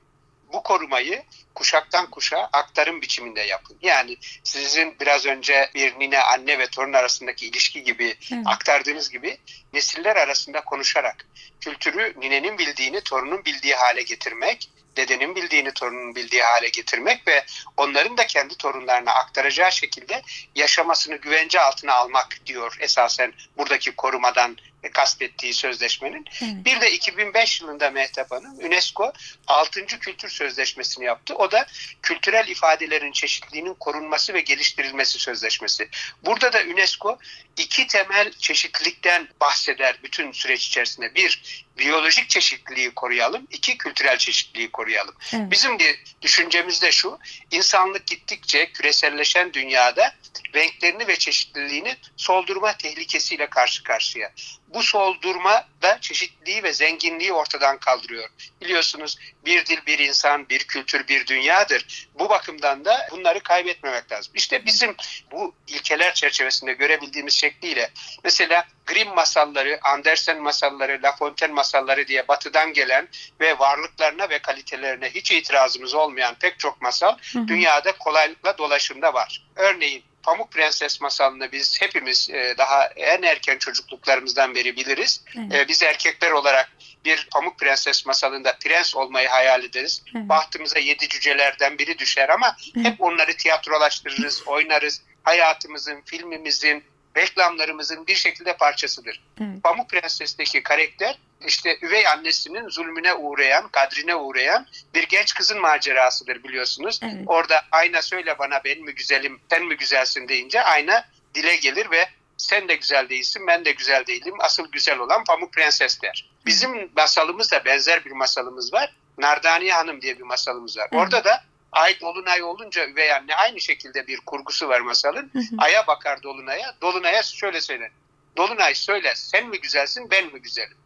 bu 0.53 0.63
korumayı 0.63 1.23
kuşaktan 1.59 2.11
kuşağa 2.11 2.49
aktarım 2.53 3.03
biçiminde 3.03 3.41
yapın. 3.41 3.77
Yani 3.83 4.17
sizin 4.45 4.97
biraz 5.01 5.27
önce 5.27 5.71
bir 5.75 5.99
nine, 5.99 6.19
anne 6.19 6.59
ve 6.59 6.67
torun 6.67 6.93
arasındaki 6.93 7.47
ilişki 7.47 7.83
gibi 7.83 8.17
evet. 8.33 8.43
aktardığınız 8.47 9.11
gibi 9.11 9.39
nesiller 9.73 10.17
arasında 10.17 10.61
konuşarak 10.61 11.27
kültürü 11.61 12.15
ninenin 12.21 12.59
bildiğini 12.59 13.01
torunun 13.01 13.45
bildiği 13.45 13.75
hale 13.75 14.03
getirmek, 14.03 14.71
dedenin 14.97 15.37
bildiğini 15.37 15.73
torunun 15.73 16.15
bildiği 16.15 16.43
hale 16.43 16.69
getirmek 16.69 17.29
ve 17.29 17.45
onların 17.77 18.17
da 18.17 18.27
kendi 18.27 18.57
torunlarına 18.57 19.13
aktaracağı 19.13 19.73
şekilde 19.73 20.23
yaşamasını 20.55 21.17
güvence 21.17 21.61
altına 21.61 21.95
almak 21.95 22.41
diyor 22.47 22.77
esasen 22.81 23.33
buradaki 23.57 23.97
korumadan 23.97 24.57
kastettiği 24.93 25.55
sözleşmenin. 25.55 26.25
Evet. 26.43 26.65
Bir 26.65 26.81
de 26.81 26.93
2005 26.93 27.61
yılında 27.61 27.91
Mehtap 27.91 28.31
Hanım 28.31 28.59
UNESCO 28.59 29.13
6. 29.47 29.87
Kültür 29.87 30.29
Sözleşmesi'ni 30.29 31.05
yaptı. 31.05 31.35
O 31.35 31.48
da 31.51 31.67
kültürel 32.03 32.49
ifadelerin 32.49 33.13
çeşitliliğinin 33.13 33.75
korunması 33.75 34.35
ve 34.35 34.41
geliştirilmesi 34.41 35.19
sözleşmesi. 35.19 35.89
Burada 36.25 36.53
da 36.53 36.61
UNESCO 36.61 37.19
iki 37.57 37.87
temel 37.87 38.33
çeşitlilikten 38.33 39.29
bahseder 39.41 39.99
bütün 40.03 40.33
süreç 40.33 40.67
içerisinde. 40.67 41.15
Bir, 41.15 41.65
biyolojik 41.79 42.31
çeşitliliği 42.31 42.91
koruyalım. 42.91 43.47
iki 43.51 43.79
kültürel 43.79 44.19
çeşitliliği 44.19 44.71
koruyalım. 44.71 45.15
Evet. 45.33 45.51
Bizim 45.51 45.79
bir 45.79 45.99
düşüncemiz 46.23 46.83
de 46.83 46.93
şu, 46.93 47.19
insanlık 47.51 48.07
gittikçe 48.07 48.73
küreselleşen 48.73 49.53
dünyada 49.53 50.15
renklerini 50.55 51.09
ve 51.09 51.17
çeşitliliğini 51.17 51.97
soldurma 52.17 52.77
tehlikesiyle 52.77 53.51
karşı 53.51 53.83
karşıya. 53.83 54.33
Bu 54.75 54.83
soldurma 54.83 55.65
da 55.83 56.01
çeşitliliği 56.01 56.63
ve 56.63 56.73
zenginliği 56.73 57.33
ortadan 57.33 57.79
kaldırıyor. 57.79 58.29
Biliyorsunuz 58.61 59.19
bir 59.45 59.67
dil, 59.67 59.79
bir 59.87 59.99
insan, 59.99 60.49
bir 60.49 60.59
kültür, 60.59 61.09
bir 61.09 61.27
dünyadır. 61.27 62.09
Bu 62.15 62.29
bakımdan 62.29 62.85
da 62.85 63.09
bunları 63.11 63.41
kaybetmemek 63.41 64.13
lazım. 64.13 64.33
İşte 64.37 64.67
bizim 64.67 64.97
bu 65.33 65.55
ilkeler 65.67 66.15
çerçevesinde 66.15 66.73
görebildiğimiz 66.73 67.35
şekliyle 67.35 67.91
mesela 68.25 68.65
Grimm 68.87 69.15
masalları, 69.15 69.79
Andersen 69.83 70.43
masalları, 70.43 71.01
La 71.03 71.17
Fontaine 71.17 71.55
masalları 71.55 72.07
diye 72.07 72.29
batıdan 72.29 72.73
gelen 72.73 73.09
ve 73.41 73.59
varlıklarına 73.59 74.31
ve 74.31 74.39
kalitelerine 74.39 75.11
hiç 75.11 75.31
itirazımız 75.31 75.95
olmayan 75.95 76.35
pek 76.35 76.59
çok 76.59 76.83
masal 76.83 77.17
hı 77.33 77.39
hı. 77.39 77.49
dünyada 77.49 77.93
kolaylıkla 77.93 78.59
dolaşımda 78.59 79.15
var. 79.15 79.47
Örneğin 79.57 80.05
Pamuk 80.29 80.51
Prenses 80.51 81.01
masalını 81.01 81.53
biz 81.53 81.81
hepimiz 81.81 82.31
e, 82.31 82.55
daha 82.59 82.87
en 82.87 83.23
erken 83.23 83.59
çocukluklarımızdan 83.59 84.55
beri 84.55 84.77
biliriz. 84.77 85.25
Evet. 85.37 85.55
E, 85.55 85.69
biz 85.69 85.83
erkekler 85.83 86.31
olarak 86.31 86.73
bir 87.05 87.29
Pamuk 87.33 87.59
Prenses 87.59 88.07
masalında 88.07 88.57
prens 88.65 88.97
olmayı 88.97 89.29
hayal 89.29 89.65
ederiz. 89.65 90.03
Evet. 90.17 90.29
Bahtımıza 90.29 90.79
yedi 90.79 91.09
cücelerden 91.09 91.79
biri 91.79 91.99
düşer 91.99 92.29
ama 92.29 92.57
evet. 92.77 92.87
hep 92.87 93.01
onları 93.01 93.37
tiyatrolaştırırız, 93.37 94.43
oynarız. 94.47 95.03
Hayatımızın, 95.23 96.03
filmimizin, 96.05 96.85
reklamlarımızın 97.17 98.07
bir 98.07 98.15
şekilde 98.15 98.57
parçasıdır. 98.57 99.23
Evet. 99.41 99.63
Pamuk 99.63 99.91
Prenses'teki 99.91 100.63
karakter 100.63 101.19
işte 101.47 101.79
üvey 101.83 102.09
annesinin 102.09 102.69
zulmüne 102.69 103.15
uğrayan, 103.15 103.69
kadrine 103.69 104.15
uğrayan 104.15 104.67
bir 104.95 105.03
genç 105.03 105.35
kızın 105.35 105.61
macerasıdır 105.61 106.45
biliyorsunuz. 106.45 107.01
Evet. 107.03 107.15
Orada 107.27 107.65
ayna 107.73 108.03
söyle 108.03 108.39
bana 108.39 108.65
ben 108.65 108.81
mi 108.81 108.95
güzelim, 108.95 109.41
sen 109.51 109.65
mi 109.65 109.77
güzelsin 109.77 110.29
deyince 110.29 110.63
ayna 110.63 111.05
dile 111.35 111.57
gelir 111.57 111.91
ve 111.91 112.09
sen 112.37 112.69
de 112.69 112.75
güzel 112.75 113.09
değilsin, 113.09 113.47
ben 113.47 113.65
de 113.65 113.73
güzel 113.73 114.07
değilim. 114.07 114.35
Asıl 114.41 114.71
güzel 114.73 114.99
olan 114.99 115.25
Pamuk 115.25 115.53
Prenses 115.53 116.03
der. 116.03 116.31
Bizim 116.47 116.91
masalımızda 116.97 117.65
benzer 117.65 118.05
bir 118.05 118.11
masalımız 118.11 118.73
var. 118.73 118.95
Nardaniye 119.19 119.73
Hanım 119.73 120.03
diye 120.03 120.19
bir 120.19 120.23
masalımız 120.23 120.79
var. 120.79 120.89
Evet. 120.93 121.03
Orada 121.03 121.25
da 121.25 121.45
Ay 121.73 122.01
Dolunay 122.01 122.43
olunca 122.43 122.89
üvey 122.89 123.13
anne 123.13 123.35
aynı 123.35 123.61
şekilde 123.61 124.07
bir 124.07 124.21
kurgusu 124.21 124.69
var 124.69 124.81
masalın. 124.81 125.31
Hı 125.33 125.39
hı. 125.39 125.57
Aya 125.59 125.87
bakar 125.87 126.23
Dolunay'a. 126.23 126.75
Dolunay'a 126.81 127.23
şöyle 127.23 127.61
söyler. 127.61 127.91
Dolunay 128.37 128.75
söyle 128.75 129.13
sen 129.15 129.49
mi 129.49 129.61
güzelsin 129.61 130.11
ben 130.11 130.27
mi 130.27 130.43
güzelim? 130.43 130.77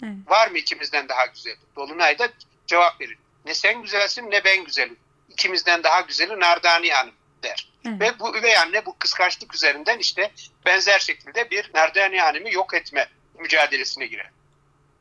Hı. 0.00 0.06
Var 0.26 0.48
mı 0.48 0.58
ikimizden 0.58 1.08
daha 1.08 1.26
güzel? 1.26 1.56
Dolunay 1.76 2.18
da 2.18 2.28
cevap 2.66 3.00
verir. 3.00 3.18
Ne 3.44 3.54
sen 3.54 3.82
güzelsin 3.82 4.30
ne 4.30 4.44
ben 4.44 4.64
güzelim. 4.64 4.96
İkimizden 5.28 5.82
daha 5.82 6.00
güzeli 6.00 6.40
Nardani 6.40 6.90
Hanım 6.90 7.14
der. 7.42 7.68
Hı. 7.86 8.00
Ve 8.00 8.18
bu 8.18 8.36
üvey 8.36 8.56
anne 8.56 8.86
bu 8.86 8.98
kıskançlık 8.98 9.54
üzerinden 9.54 9.98
işte 9.98 10.30
benzer 10.66 10.98
şekilde 10.98 11.50
bir 11.50 11.70
Nardani 11.74 12.20
Hanım'ı 12.20 12.50
yok 12.50 12.74
etme 12.74 13.08
mücadelesine 13.38 14.06
girer. 14.06 14.30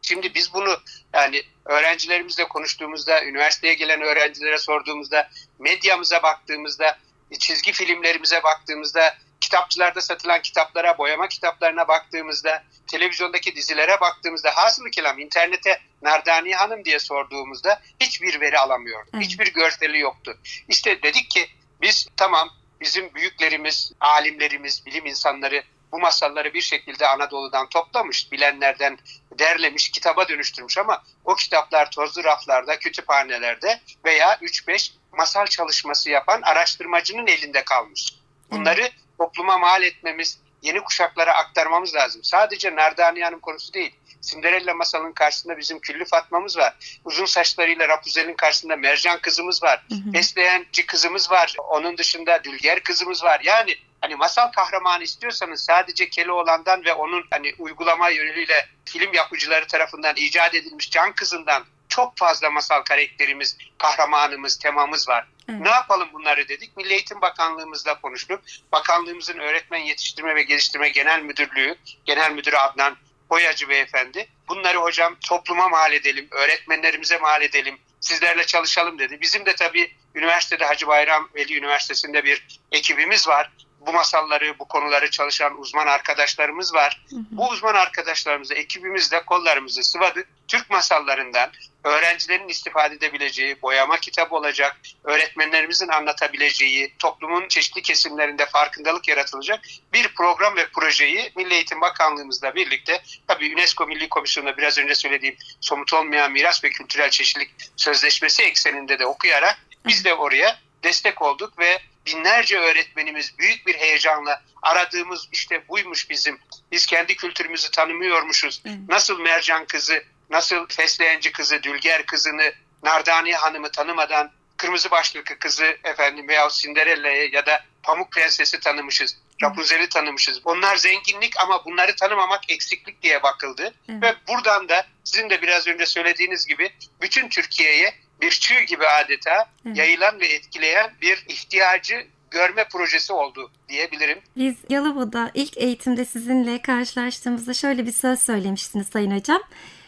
Şimdi 0.10 0.34
biz 0.36 0.54
bunu 0.54 0.78
yani 1.14 1.44
öğrencilerimizle 1.66 2.48
konuştuğumuzda, 2.48 3.24
üniversiteye 3.24 3.74
gelen 3.74 4.02
öğrencilere 4.02 4.58
sorduğumuzda, 4.58 5.30
medyamıza 5.60 6.24
baktığımızda, 6.24 6.98
çizgi 7.40 7.72
filmlerimize 7.72 8.44
baktığımızda, 8.44 9.18
kitapçılarda 9.42 10.02
satılan 10.02 10.42
kitaplara, 10.42 10.98
boyama 10.98 11.28
kitaplarına 11.28 11.88
baktığımızda, 11.88 12.64
televizyondaki 12.88 13.56
dizilere 13.56 14.02
baktığımızda, 14.02 14.52
hasılı 14.56 14.90
kelam 14.92 15.20
internete 15.20 15.82
Nardani 16.02 16.56
Hanım 16.56 16.86
diye 16.86 17.00
sorduğumuzda 17.00 17.82
hiçbir 18.00 18.42
veri 18.42 18.60
alamıyorduk. 18.60 19.14
Evet. 19.14 19.26
Hiçbir 19.26 19.54
görseli 19.54 20.00
yoktu. 20.00 20.38
İşte 20.68 21.04
dedik 21.04 21.30
ki 21.30 21.48
biz 21.82 22.08
tamam 22.18 22.50
bizim 22.82 23.14
büyüklerimiz, 23.14 23.92
alimlerimiz, 24.00 24.86
bilim 24.86 25.06
insanları 25.06 25.64
bu 25.92 26.00
masalları 26.00 26.54
bir 26.54 26.62
şekilde 26.62 27.08
Anadolu'dan 27.08 27.70
toplamış, 27.70 28.32
bilenlerden 28.32 28.98
derlemiş, 29.40 29.92
kitaba 29.92 30.28
dönüştürmüş 30.28 30.78
ama 30.78 31.04
o 31.26 31.36
kitaplar 31.36 31.92
tozlu 31.92 32.24
raflarda, 32.24 32.80
kütüphanelerde 32.80 33.80
veya 34.06 34.34
3-5 34.34 34.92
masal 35.12 35.46
çalışması 35.46 36.10
yapan 36.10 36.42
araştırmacının 36.42 37.28
elinde 37.28 37.64
kalmış. 37.64 38.16
Bunları 38.52 38.90
topluma 39.18 39.58
mal 39.58 39.84
etmemiz, 39.84 40.40
yeni 40.62 40.80
kuşaklara 40.80 41.34
aktarmamız 41.34 41.96
lazım. 41.96 42.24
Sadece 42.24 42.76
Nardani 42.76 43.24
Hanım 43.24 43.40
konusu 43.40 43.74
değil. 43.74 43.96
Cinderella 44.22 44.74
masalının 44.74 45.12
karşısında 45.12 45.58
bizim 45.58 45.80
Küllü 45.80 46.06
Fatma'mız 46.06 46.58
var. 46.58 47.00
Uzun 47.06 47.26
saçlarıyla 47.26 47.88
Rapunzel'in 47.90 48.34
karşısında 48.34 48.76
Mercan 48.76 49.20
kızımız 49.20 49.64
var. 49.64 49.86
Hı 49.90 49.96
hı. 49.96 50.14
Besleyenci 50.14 50.86
kızımız 50.86 51.32
var. 51.32 51.56
Onun 51.70 51.98
dışında 51.98 52.44
Dülger 52.44 52.84
kızımız 52.84 53.24
var. 53.24 53.42
Yani 53.44 53.76
hani 54.02 54.16
masal 54.16 54.52
kahramanı 54.52 55.04
istiyorsanız 55.04 55.64
sadece 55.64 56.10
Keloğlan'dan 56.10 56.86
ve 56.86 56.94
onun 56.94 57.26
hani 57.32 57.54
uygulama 57.60 58.10
yönüyle 58.10 58.70
film 58.86 59.14
yapıcıları 59.14 59.68
tarafından 59.68 60.16
icat 60.16 60.56
edilmiş 60.56 60.92
Can 60.92 61.14
Kızı'ndan 61.14 61.66
çok 61.90 62.18
fazla 62.18 62.50
masal 62.50 62.82
karakterimiz, 62.82 63.58
kahramanımız, 63.78 64.58
temamız 64.58 65.08
var. 65.08 65.28
Evet. 65.50 65.62
Ne 65.62 65.70
yapalım 65.70 66.10
bunları 66.14 66.48
dedik. 66.48 66.78
Milli 66.78 66.94
Eğitim 66.94 67.22
Bakanlığımızla 67.22 68.02
konuştuk. 68.02 68.42
Bakanlığımızın 68.72 69.38
Öğretmen 69.38 69.80
Yetiştirme 69.80 70.36
ve 70.36 70.44
Geliştirme 70.44 70.90
Genel 70.90 71.22
Müdürlüğü, 71.22 71.76
Genel 72.06 72.32
Müdürü 72.32 72.56
Adnan 72.56 72.98
Boyacı 73.30 73.70
Beyefendi. 73.70 74.28
Bunları 74.48 74.78
hocam 74.78 75.16
topluma 75.28 75.70
mal 75.70 75.94
edelim, 75.94 76.28
öğretmenlerimize 76.32 77.18
mal 77.18 77.42
edelim, 77.42 77.80
sizlerle 78.00 78.46
çalışalım 78.46 79.00
dedi. 79.00 79.22
Bizim 79.22 79.46
de 79.46 79.56
tabii 79.56 79.96
üniversitede 80.16 80.66
Hacı 80.66 80.88
Bayram 80.88 81.30
Veli 81.36 81.58
Üniversitesi'nde 81.58 82.24
bir 82.24 82.48
ekibimiz 82.72 83.28
var 83.28 83.52
bu 83.88 83.94
masalları, 83.94 84.60
bu 84.60 84.66
konuları 84.66 85.10
çalışan 85.10 85.60
uzman 85.60 85.88
arkadaşlarımız 85.88 86.74
var. 86.74 87.02
Hı 87.10 87.16
hı. 87.16 87.20
Bu 87.32 87.48
uzman 87.48 87.74
arkadaşlarımızla 87.76 88.56
ekibimizle 88.56 89.26
kollarımızı 89.26 89.84
sıvadık. 89.84 90.28
Türk 90.48 90.70
masallarından 90.70 91.52
öğrencilerin 91.84 92.48
istifade 92.48 92.96
edebileceği, 92.96 93.62
boyama 93.62 94.00
kitabı 94.00 94.36
olacak, 94.36 94.80
öğretmenlerimizin 95.04 95.88
anlatabileceği, 95.88 96.96
toplumun 97.00 97.48
çeşitli 97.48 97.82
kesimlerinde 97.82 98.46
farkındalık 98.46 99.08
yaratılacak 99.08 99.60
bir 99.94 100.08
program 100.16 100.56
ve 100.56 100.68
projeyi 100.68 101.32
Milli 101.36 101.54
Eğitim 101.54 101.82
Bakanlığımızla 101.82 102.56
birlikte 102.56 103.02
tabii 103.28 103.54
UNESCO 103.54 103.88
Milli 103.88 104.10
Komisyonu'nda 104.10 104.58
biraz 104.58 104.78
önce 104.78 104.96
söylediğim 104.96 105.36
somut 105.62 105.94
olmayan 105.94 106.32
miras 106.32 106.64
ve 106.64 106.70
kültürel 106.70 107.10
çeşitlilik 107.10 107.52
sözleşmesi 107.76 108.44
ekseninde 108.44 109.00
de 109.00 109.06
okuyarak 109.06 109.58
biz 109.86 110.06
de 110.06 110.14
oraya 110.14 110.60
destek 110.84 111.22
olduk 111.22 111.60
ve 111.60 111.80
binlerce 112.10 112.58
öğretmenimiz 112.60 113.40
büyük 113.40 113.68
bir 113.68 113.76
heyecanla 113.76 114.42
aradığımız 114.62 115.30
işte 115.32 115.68
buymuş 115.68 116.10
bizim. 116.10 116.40
Biz 116.72 116.86
kendi 116.86 117.16
kültürümüzü 117.16 117.72
tanımıyormuşuz. 117.72 118.64
Nasıl 118.90 119.20
mercan 119.20 119.66
kızı, 119.66 120.04
nasıl 120.30 120.68
fesleğenci 120.68 121.32
kızı, 121.32 121.64
dülger 121.64 122.06
kızını, 122.06 122.54
Nardani 122.84 123.34
hanımı 123.34 123.72
tanımadan 123.72 124.32
kırmızı 124.58 124.92
başlıklı 124.92 125.40
kızı 125.40 125.78
efendim 125.84 126.28
veya 126.28 126.50
Cinderella'yı 126.50 127.32
ya 127.32 127.46
da 127.46 127.64
Pamuk 127.84 128.12
Prenses'i 128.12 128.60
tanımışız. 128.60 129.18
Rapunzel'i 129.44 129.90
tanımışız. 129.90 130.42
Onlar 130.46 130.76
zenginlik 130.76 131.40
ama 131.40 131.66
bunları 131.66 131.96
tanımamak 131.96 132.52
eksiklik 132.52 133.02
diye 133.02 133.24
bakıldı. 133.24 133.74
Evet. 133.90 134.04
Ve 134.04 134.16
buradan 134.28 134.70
da 134.70 134.88
sizin 135.04 135.30
de 135.30 135.42
biraz 135.42 135.68
önce 135.68 135.86
söylediğiniz 135.86 136.46
gibi 136.46 136.74
bütün 137.02 137.30
Türkiye'ye 137.30 137.96
bir 138.22 138.32
çığ 138.32 138.62
gibi 138.68 138.88
adeta 138.88 139.50
yayılan 139.74 140.20
ve 140.20 140.28
etkileyen 140.28 140.92
bir 141.02 141.26
ihtiyacı 141.28 142.08
görme 142.32 142.68
projesi 142.68 143.14
oldu 143.14 143.52
diyebilirim. 143.70 144.20
Biz 144.38 144.56
Yalova'da 144.70 145.32
ilk 145.34 145.58
eğitimde 145.58 146.06
sizinle 146.06 146.62
karşılaştığımızda 146.62 147.54
şöyle 147.54 147.86
bir 147.86 147.92
söz 147.92 148.20
söylemiştiniz 148.20 148.88
Sayın 148.88 149.20
Hocam. 149.20 149.42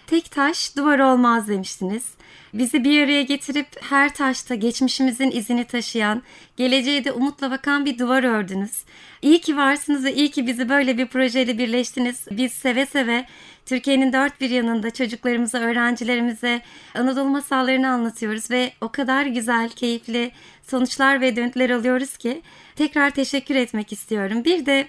Tek 0.07 0.31
taş 0.31 0.77
duvar 0.77 0.99
olmaz 0.99 1.47
demiştiniz. 1.47 2.03
Bizi 2.53 2.83
bir 2.83 3.03
araya 3.03 3.23
getirip 3.23 3.67
her 3.81 4.13
taşta 4.13 4.55
geçmişimizin 4.55 5.31
izini 5.31 5.65
taşıyan, 5.65 6.23
geleceğe 6.57 7.05
de 7.05 7.11
umutla 7.11 7.51
bakan 7.51 7.85
bir 7.85 7.99
duvar 7.99 8.23
ördünüz. 8.23 8.83
İyi 9.21 9.41
ki 9.41 9.57
varsınız 9.57 10.03
ve 10.03 10.13
iyi 10.13 10.31
ki 10.31 10.47
bizi 10.47 10.69
böyle 10.69 10.97
bir 10.97 11.07
projeyle 11.07 11.57
birleştiniz. 11.57 12.27
Biz 12.31 12.51
seve 12.51 12.85
seve 12.85 13.25
Türkiye'nin 13.65 14.13
dört 14.13 14.41
bir 14.41 14.49
yanında 14.49 14.89
çocuklarımıza, 14.89 15.59
öğrencilerimize 15.59 16.61
Anadolu 16.95 17.29
masallarını 17.29 17.89
anlatıyoruz 17.89 18.51
ve 18.51 18.73
o 18.81 18.89
kadar 18.89 19.25
güzel, 19.25 19.69
keyifli 19.69 20.31
sonuçlar 20.63 21.21
ve 21.21 21.35
döntüler 21.35 21.69
alıyoruz 21.69 22.17
ki 22.17 22.41
tekrar 22.75 23.09
teşekkür 23.09 23.55
etmek 23.55 23.91
istiyorum. 23.91 24.45
Bir 24.45 24.65
de 24.65 24.87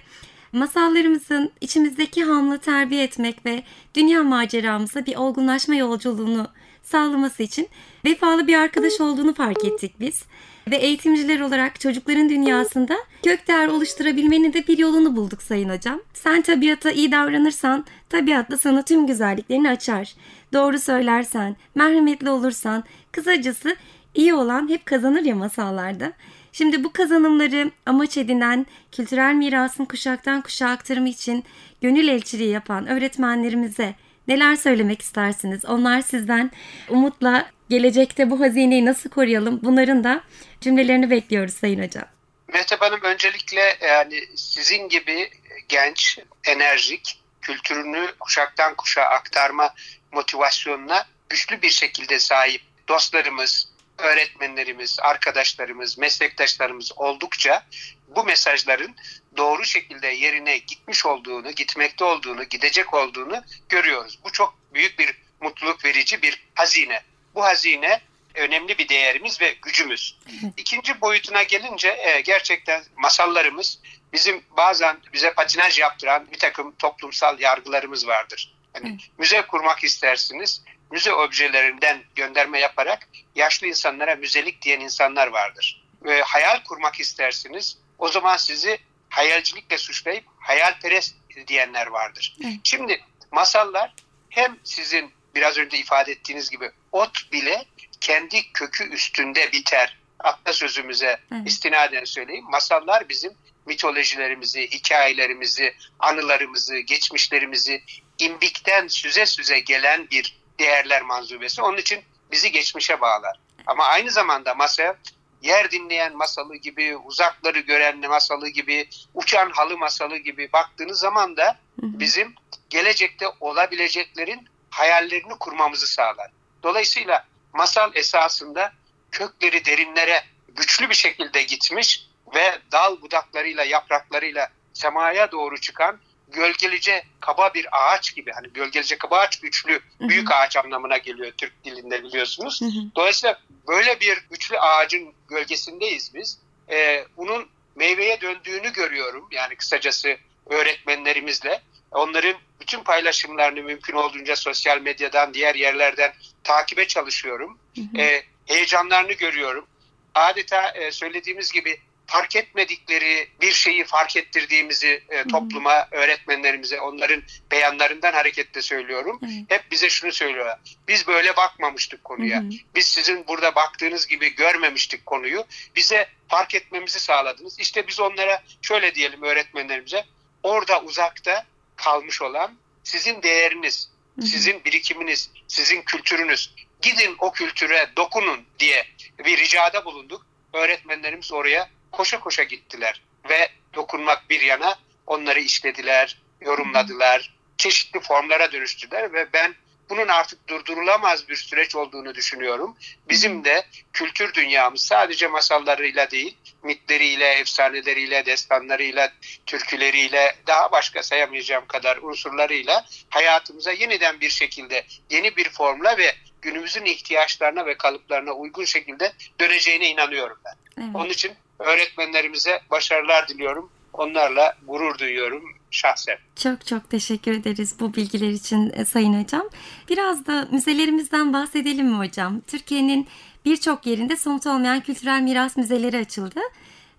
masallarımızın 0.51 1.51
içimizdeki 1.61 2.23
hamlı 2.23 2.57
terbiye 2.57 3.03
etmek 3.03 3.45
ve 3.45 3.63
dünya 3.95 4.23
maceramıza 4.23 5.05
bir 5.05 5.15
olgunlaşma 5.15 5.75
yolculuğunu 5.75 6.47
sağlaması 6.83 7.43
için 7.43 7.67
vefalı 8.05 8.47
bir 8.47 8.55
arkadaş 8.55 9.01
olduğunu 9.01 9.33
fark 9.33 9.65
ettik 9.65 9.93
biz. 9.99 10.23
Ve 10.71 10.75
eğitimciler 10.75 11.39
olarak 11.39 11.79
çocukların 11.79 12.29
dünyasında 12.29 12.95
kök 13.23 13.47
değer 13.47 13.67
oluşturabilmenin 13.67 14.53
de 14.53 14.67
bir 14.67 14.77
yolunu 14.77 15.15
bulduk 15.15 15.41
Sayın 15.41 15.69
Hocam. 15.69 16.01
Sen 16.13 16.41
tabiata 16.41 16.91
iyi 16.91 17.11
davranırsan 17.11 17.85
tabiat 18.09 18.51
da 18.51 18.57
sana 18.57 18.81
tüm 18.81 19.07
güzelliklerini 19.07 19.69
açar. 19.69 20.15
Doğru 20.53 20.79
söylersen, 20.79 21.55
merhametli 21.75 22.29
olursan, 22.29 22.83
kısacası 23.11 23.75
iyi 24.15 24.33
olan 24.33 24.69
hep 24.69 24.85
kazanır 24.85 25.21
ya 25.21 25.35
masallarda. 25.35 26.13
Şimdi 26.51 26.83
bu 26.83 26.93
kazanımları 26.93 27.71
amaç 27.85 28.17
edinen 28.17 28.65
kültürel 28.91 29.33
mirasın 29.33 29.85
kuşaktan 29.85 30.41
kuşağa 30.41 30.69
aktarımı 30.69 31.09
için 31.09 31.43
gönül 31.81 32.07
elçiliği 32.07 32.49
yapan 32.49 32.87
öğretmenlerimize 32.87 33.95
Neler 34.27 34.55
söylemek 34.55 35.01
istersiniz? 35.01 35.65
Onlar 35.65 36.01
sizden 36.01 36.51
umutla 36.89 37.49
gelecekte 37.69 38.29
bu 38.29 38.39
hazineyi 38.39 38.85
nasıl 38.85 39.09
koruyalım? 39.09 39.59
Bunların 39.63 40.03
da 40.03 40.23
cümlelerini 40.61 41.09
bekliyoruz 41.09 41.53
Sayın 41.53 41.83
Hocam. 41.83 42.05
Mehtap 42.53 42.81
Hanım 42.81 43.01
öncelikle 43.03 43.77
yani 43.81 44.23
sizin 44.35 44.89
gibi 44.89 45.29
genç, 45.69 46.19
enerjik, 46.43 47.19
kültürünü 47.41 48.07
kuşaktan 48.19 48.75
kuşağa 48.75 49.05
aktarma 49.05 49.73
motivasyonuna 50.11 51.05
güçlü 51.29 51.61
bir 51.61 51.69
şekilde 51.69 52.19
sahip 52.19 52.61
dostlarımız, 52.87 53.69
öğretmenlerimiz, 53.97 54.97
arkadaşlarımız, 55.01 55.97
meslektaşlarımız 55.97 56.91
oldukça 56.95 57.63
bu 58.07 58.23
mesajların 58.23 58.95
doğru 59.37 59.65
şekilde 59.65 60.07
yerine 60.07 60.57
gitmiş 60.57 61.05
olduğunu, 61.05 61.51
gitmekte 61.51 62.03
olduğunu, 62.03 62.43
gidecek 62.43 62.93
olduğunu 62.93 63.43
görüyoruz. 63.69 64.19
Bu 64.23 64.31
çok 64.31 64.55
büyük 64.73 64.99
bir 64.99 65.17
mutluluk 65.41 65.85
verici 65.85 66.21
bir 66.21 66.43
hazine. 66.55 67.01
Bu 67.35 67.43
hazine 67.43 68.01
önemli 68.35 68.77
bir 68.77 68.89
değerimiz 68.89 69.41
ve 69.41 69.55
gücümüz. 69.61 70.17
İkinci 70.57 71.01
boyutuna 71.01 71.43
gelince 71.43 71.89
e, 71.89 72.21
gerçekten 72.21 72.83
masallarımız 72.97 73.79
bizim 74.13 74.43
bazen 74.57 74.97
bize 75.13 75.33
patinaj 75.33 75.79
yaptıran 75.79 76.27
bir 76.31 76.39
takım 76.39 76.75
toplumsal 76.75 77.39
yargılarımız 77.39 78.07
vardır. 78.07 78.53
Yani 78.75 78.97
müze 79.17 79.41
kurmak 79.41 79.83
istersiniz 79.83 80.63
müze 80.91 81.13
objelerinden 81.13 82.03
gönderme 82.15 82.59
yaparak 82.59 83.07
yaşlı 83.35 83.67
insanlara 83.67 84.15
müzelik 84.15 84.61
diyen 84.61 84.79
insanlar 84.79 85.27
vardır. 85.27 85.83
Ve 86.03 86.21
hayal 86.21 86.63
kurmak 86.63 86.99
istersiniz 86.99 87.77
o 87.97 88.07
zaman 88.07 88.37
sizi 88.37 88.79
hayalcilikle 89.13 89.77
suçlayıp 89.77 90.23
hayalperest 90.39 91.15
diyenler 91.47 91.87
vardır. 91.87 92.35
Evet. 92.43 92.53
Şimdi 92.63 93.01
masallar 93.31 93.93
hem 94.29 94.57
sizin 94.63 95.11
biraz 95.35 95.57
önce 95.57 95.77
ifade 95.77 96.11
ettiğiniz 96.11 96.49
gibi 96.49 96.71
ot 96.91 97.31
bile 97.31 97.65
kendi 98.01 98.53
kökü 98.53 98.89
üstünde 98.89 99.51
biter. 99.51 99.97
Atasözümüze 100.19 101.19
evet. 101.31 101.47
istinaden 101.47 102.03
söyleyeyim. 102.03 102.45
Masallar 102.49 103.09
bizim 103.09 103.33
mitolojilerimizi, 103.65 104.67
hikayelerimizi, 104.71 105.75
anılarımızı, 105.99 106.77
geçmişlerimizi 106.77 107.83
imbikten 108.17 108.87
süze 108.87 109.25
süze 109.25 109.59
gelen 109.59 110.09
bir 110.09 110.37
değerler 110.59 111.01
manzubesi. 111.01 111.61
Onun 111.61 111.77
için 111.77 112.03
bizi 112.31 112.51
geçmişe 112.51 113.01
bağlar. 113.01 113.39
Ama 113.67 113.85
aynı 113.85 114.11
zamanda 114.11 114.53
masa 114.53 114.97
yer 115.43 115.71
dinleyen 115.71 116.17
masalı 116.17 116.55
gibi, 116.55 116.97
uzakları 116.97 117.59
gören 117.59 117.99
masalı 117.99 118.47
gibi, 118.47 118.89
uçan 119.13 119.49
halı 119.49 119.77
masalı 119.77 120.17
gibi 120.17 120.49
baktığınız 120.53 120.99
zaman 120.99 121.37
da 121.37 121.57
bizim 121.77 122.35
gelecekte 122.69 123.25
olabileceklerin 123.39 124.47
hayallerini 124.69 125.33
kurmamızı 125.39 125.87
sağlar. 125.87 126.31
Dolayısıyla 126.63 127.25
masal 127.53 127.95
esasında 127.95 128.73
kökleri 129.11 129.65
derinlere 129.65 130.23
güçlü 130.47 130.89
bir 130.89 130.95
şekilde 130.95 131.43
gitmiş 131.43 132.07
ve 132.35 132.59
dal 132.71 133.01
budaklarıyla, 133.01 133.63
yapraklarıyla 133.63 134.49
semaya 134.73 135.31
doğru 135.31 135.57
çıkan 135.57 135.99
gölgelice 136.33 137.03
kaba 137.19 137.53
bir 137.53 137.67
ağaç 137.71 138.15
gibi 138.15 138.31
hani 138.31 138.47
gölgelice 138.53 138.97
kaba 138.97 139.17
ağaç 139.17 139.39
güçlü 139.39 139.79
büyük 139.99 140.31
ağaç 140.31 140.57
anlamına 140.57 140.97
geliyor 140.97 141.31
Türk 141.37 141.63
dilinde 141.65 142.03
biliyorsunuz. 142.03 142.59
Dolayısıyla 142.95 143.39
böyle 143.67 143.99
bir 143.99 144.17
güçlü 144.31 144.59
ağacın 144.59 145.13
gölgesindeyiz 145.27 146.13
biz. 146.13 146.39
Ee, 146.71 147.05
bunun 147.17 147.49
meyveye 147.75 148.21
döndüğünü 148.21 148.73
görüyorum 148.73 149.27
yani 149.31 149.55
kısacası 149.55 150.17
öğretmenlerimizle. 150.45 151.61
Onların 151.91 152.35
bütün 152.61 152.83
paylaşımlarını 152.83 153.63
mümkün 153.63 153.93
olduğunca 153.93 154.35
sosyal 154.35 154.81
medyadan, 154.81 155.33
diğer 155.33 155.55
yerlerden 155.55 156.13
takibe 156.43 156.87
çalışıyorum. 156.87 157.59
Ee, 157.97 158.23
heyecanlarını 158.45 159.13
görüyorum. 159.13 159.67
Adeta 160.15 160.69
e, 160.69 160.91
söylediğimiz 160.91 161.51
gibi 161.51 161.79
fark 162.07 162.35
etmedikleri 162.35 163.29
bir 163.41 163.51
şeyi 163.51 163.83
fark 163.83 164.17
ettirdiğimizi 164.17 165.03
e, 165.09 165.23
topluma, 165.27 165.87
öğretmenlerimize, 165.91 166.81
onların 166.81 167.23
beyanlarından 167.51 168.13
hareketle 168.13 168.61
söylüyorum. 168.61 169.21
Hmm. 169.21 169.29
Hep 169.49 169.71
bize 169.71 169.89
şunu 169.89 170.11
söylüyorlar. 170.11 170.59
Biz 170.87 171.07
böyle 171.07 171.35
bakmamıştık 171.35 172.03
konuya. 172.03 172.41
Hmm. 172.41 172.49
Biz 172.75 172.85
sizin 172.85 173.27
burada 173.27 173.55
baktığınız 173.55 174.07
gibi 174.07 174.35
görmemiştik 174.35 175.05
konuyu. 175.05 175.45
Bize 175.75 176.09
fark 176.27 176.55
etmemizi 176.55 176.99
sağladınız. 176.99 177.59
İşte 177.59 177.87
biz 177.87 177.99
onlara 177.99 178.43
şöyle 178.61 178.95
diyelim 178.95 179.23
öğretmenlerimize. 179.23 180.05
Orada 180.43 180.81
uzakta 180.81 181.45
kalmış 181.75 182.21
olan 182.21 182.57
sizin 182.83 183.21
değeriniz, 183.21 183.89
hmm. 184.15 184.23
sizin 184.23 184.63
birikiminiz, 184.63 185.29
sizin 185.47 185.81
kültürünüz. 185.81 186.53
Gidin 186.81 187.15
o 187.19 187.31
kültüre 187.31 187.89
dokunun 187.97 188.45
diye 188.59 188.85
bir 189.25 189.37
ricada 189.37 189.85
bulunduk. 189.85 190.25
Öğretmenlerimiz 190.53 191.31
oraya 191.31 191.69
koşa 191.93 192.19
koşa 192.19 192.43
gittiler 192.43 193.01
ve 193.29 193.49
dokunmak 193.73 194.29
bir 194.29 194.41
yana 194.41 194.75
onları 195.07 195.39
işlediler, 195.39 196.21
yorumladılar, 196.41 197.33
çeşitli 197.57 197.99
formlara 197.99 198.51
dönüştüler 198.51 199.13
ve 199.13 199.33
ben 199.33 199.55
bunun 199.89 200.07
artık 200.07 200.47
durdurulamaz 200.47 201.29
bir 201.29 201.35
süreç 201.35 201.75
olduğunu 201.75 202.15
düşünüyorum. 202.15 202.77
Bizim 203.09 203.43
de 203.43 203.65
kültür 203.93 204.33
dünyamız 204.33 204.81
sadece 204.81 205.27
masallarıyla 205.27 206.11
değil, 206.11 206.37
mitleriyle, 206.63 207.29
efsaneleriyle, 207.31 208.25
destanlarıyla, 208.25 209.11
türküleriyle, 209.45 210.35
daha 210.47 210.71
başka 210.71 211.03
sayamayacağım 211.03 211.65
kadar 211.67 211.97
unsurlarıyla 211.97 212.85
hayatımıza 213.09 213.71
yeniden 213.71 214.21
bir 214.21 214.29
şekilde, 214.29 214.85
yeni 215.09 215.35
bir 215.35 215.49
formla 215.49 215.97
ve 215.97 216.15
günümüzün 216.41 216.85
ihtiyaçlarına 216.85 217.65
ve 217.65 217.77
kalıplarına 217.77 218.31
uygun 218.31 218.65
şekilde 218.65 219.13
döneceğine 219.39 219.89
inanıyorum 219.89 220.37
ben. 220.45 220.83
Evet. 220.83 220.95
Onun 220.95 221.09
için 221.09 221.33
öğretmenlerimize 221.59 222.61
başarılar 222.71 223.27
diliyorum. 223.27 223.69
Onlarla 223.93 224.57
gurur 224.67 224.97
duyuyorum 224.97 225.43
şahsen. 225.71 226.17
Çok 226.35 226.65
çok 226.65 226.89
teşekkür 226.89 227.31
ederiz 227.31 227.75
bu 227.79 227.93
bilgiler 227.93 228.29
için 228.29 228.71
e, 228.75 228.85
Sayın 228.85 229.23
Hocam. 229.23 229.49
Biraz 229.89 230.25
da 230.25 230.47
müzelerimizden 230.51 231.33
bahsedelim 231.33 231.87
mi 231.87 231.97
hocam? 231.97 232.41
Türkiye'nin 232.41 233.07
birçok 233.45 233.85
yerinde 233.85 234.15
somut 234.17 234.47
olmayan 234.47 234.81
kültürel 234.81 235.21
miras 235.21 235.57
müzeleri 235.57 235.97
açıldı. 235.97 236.39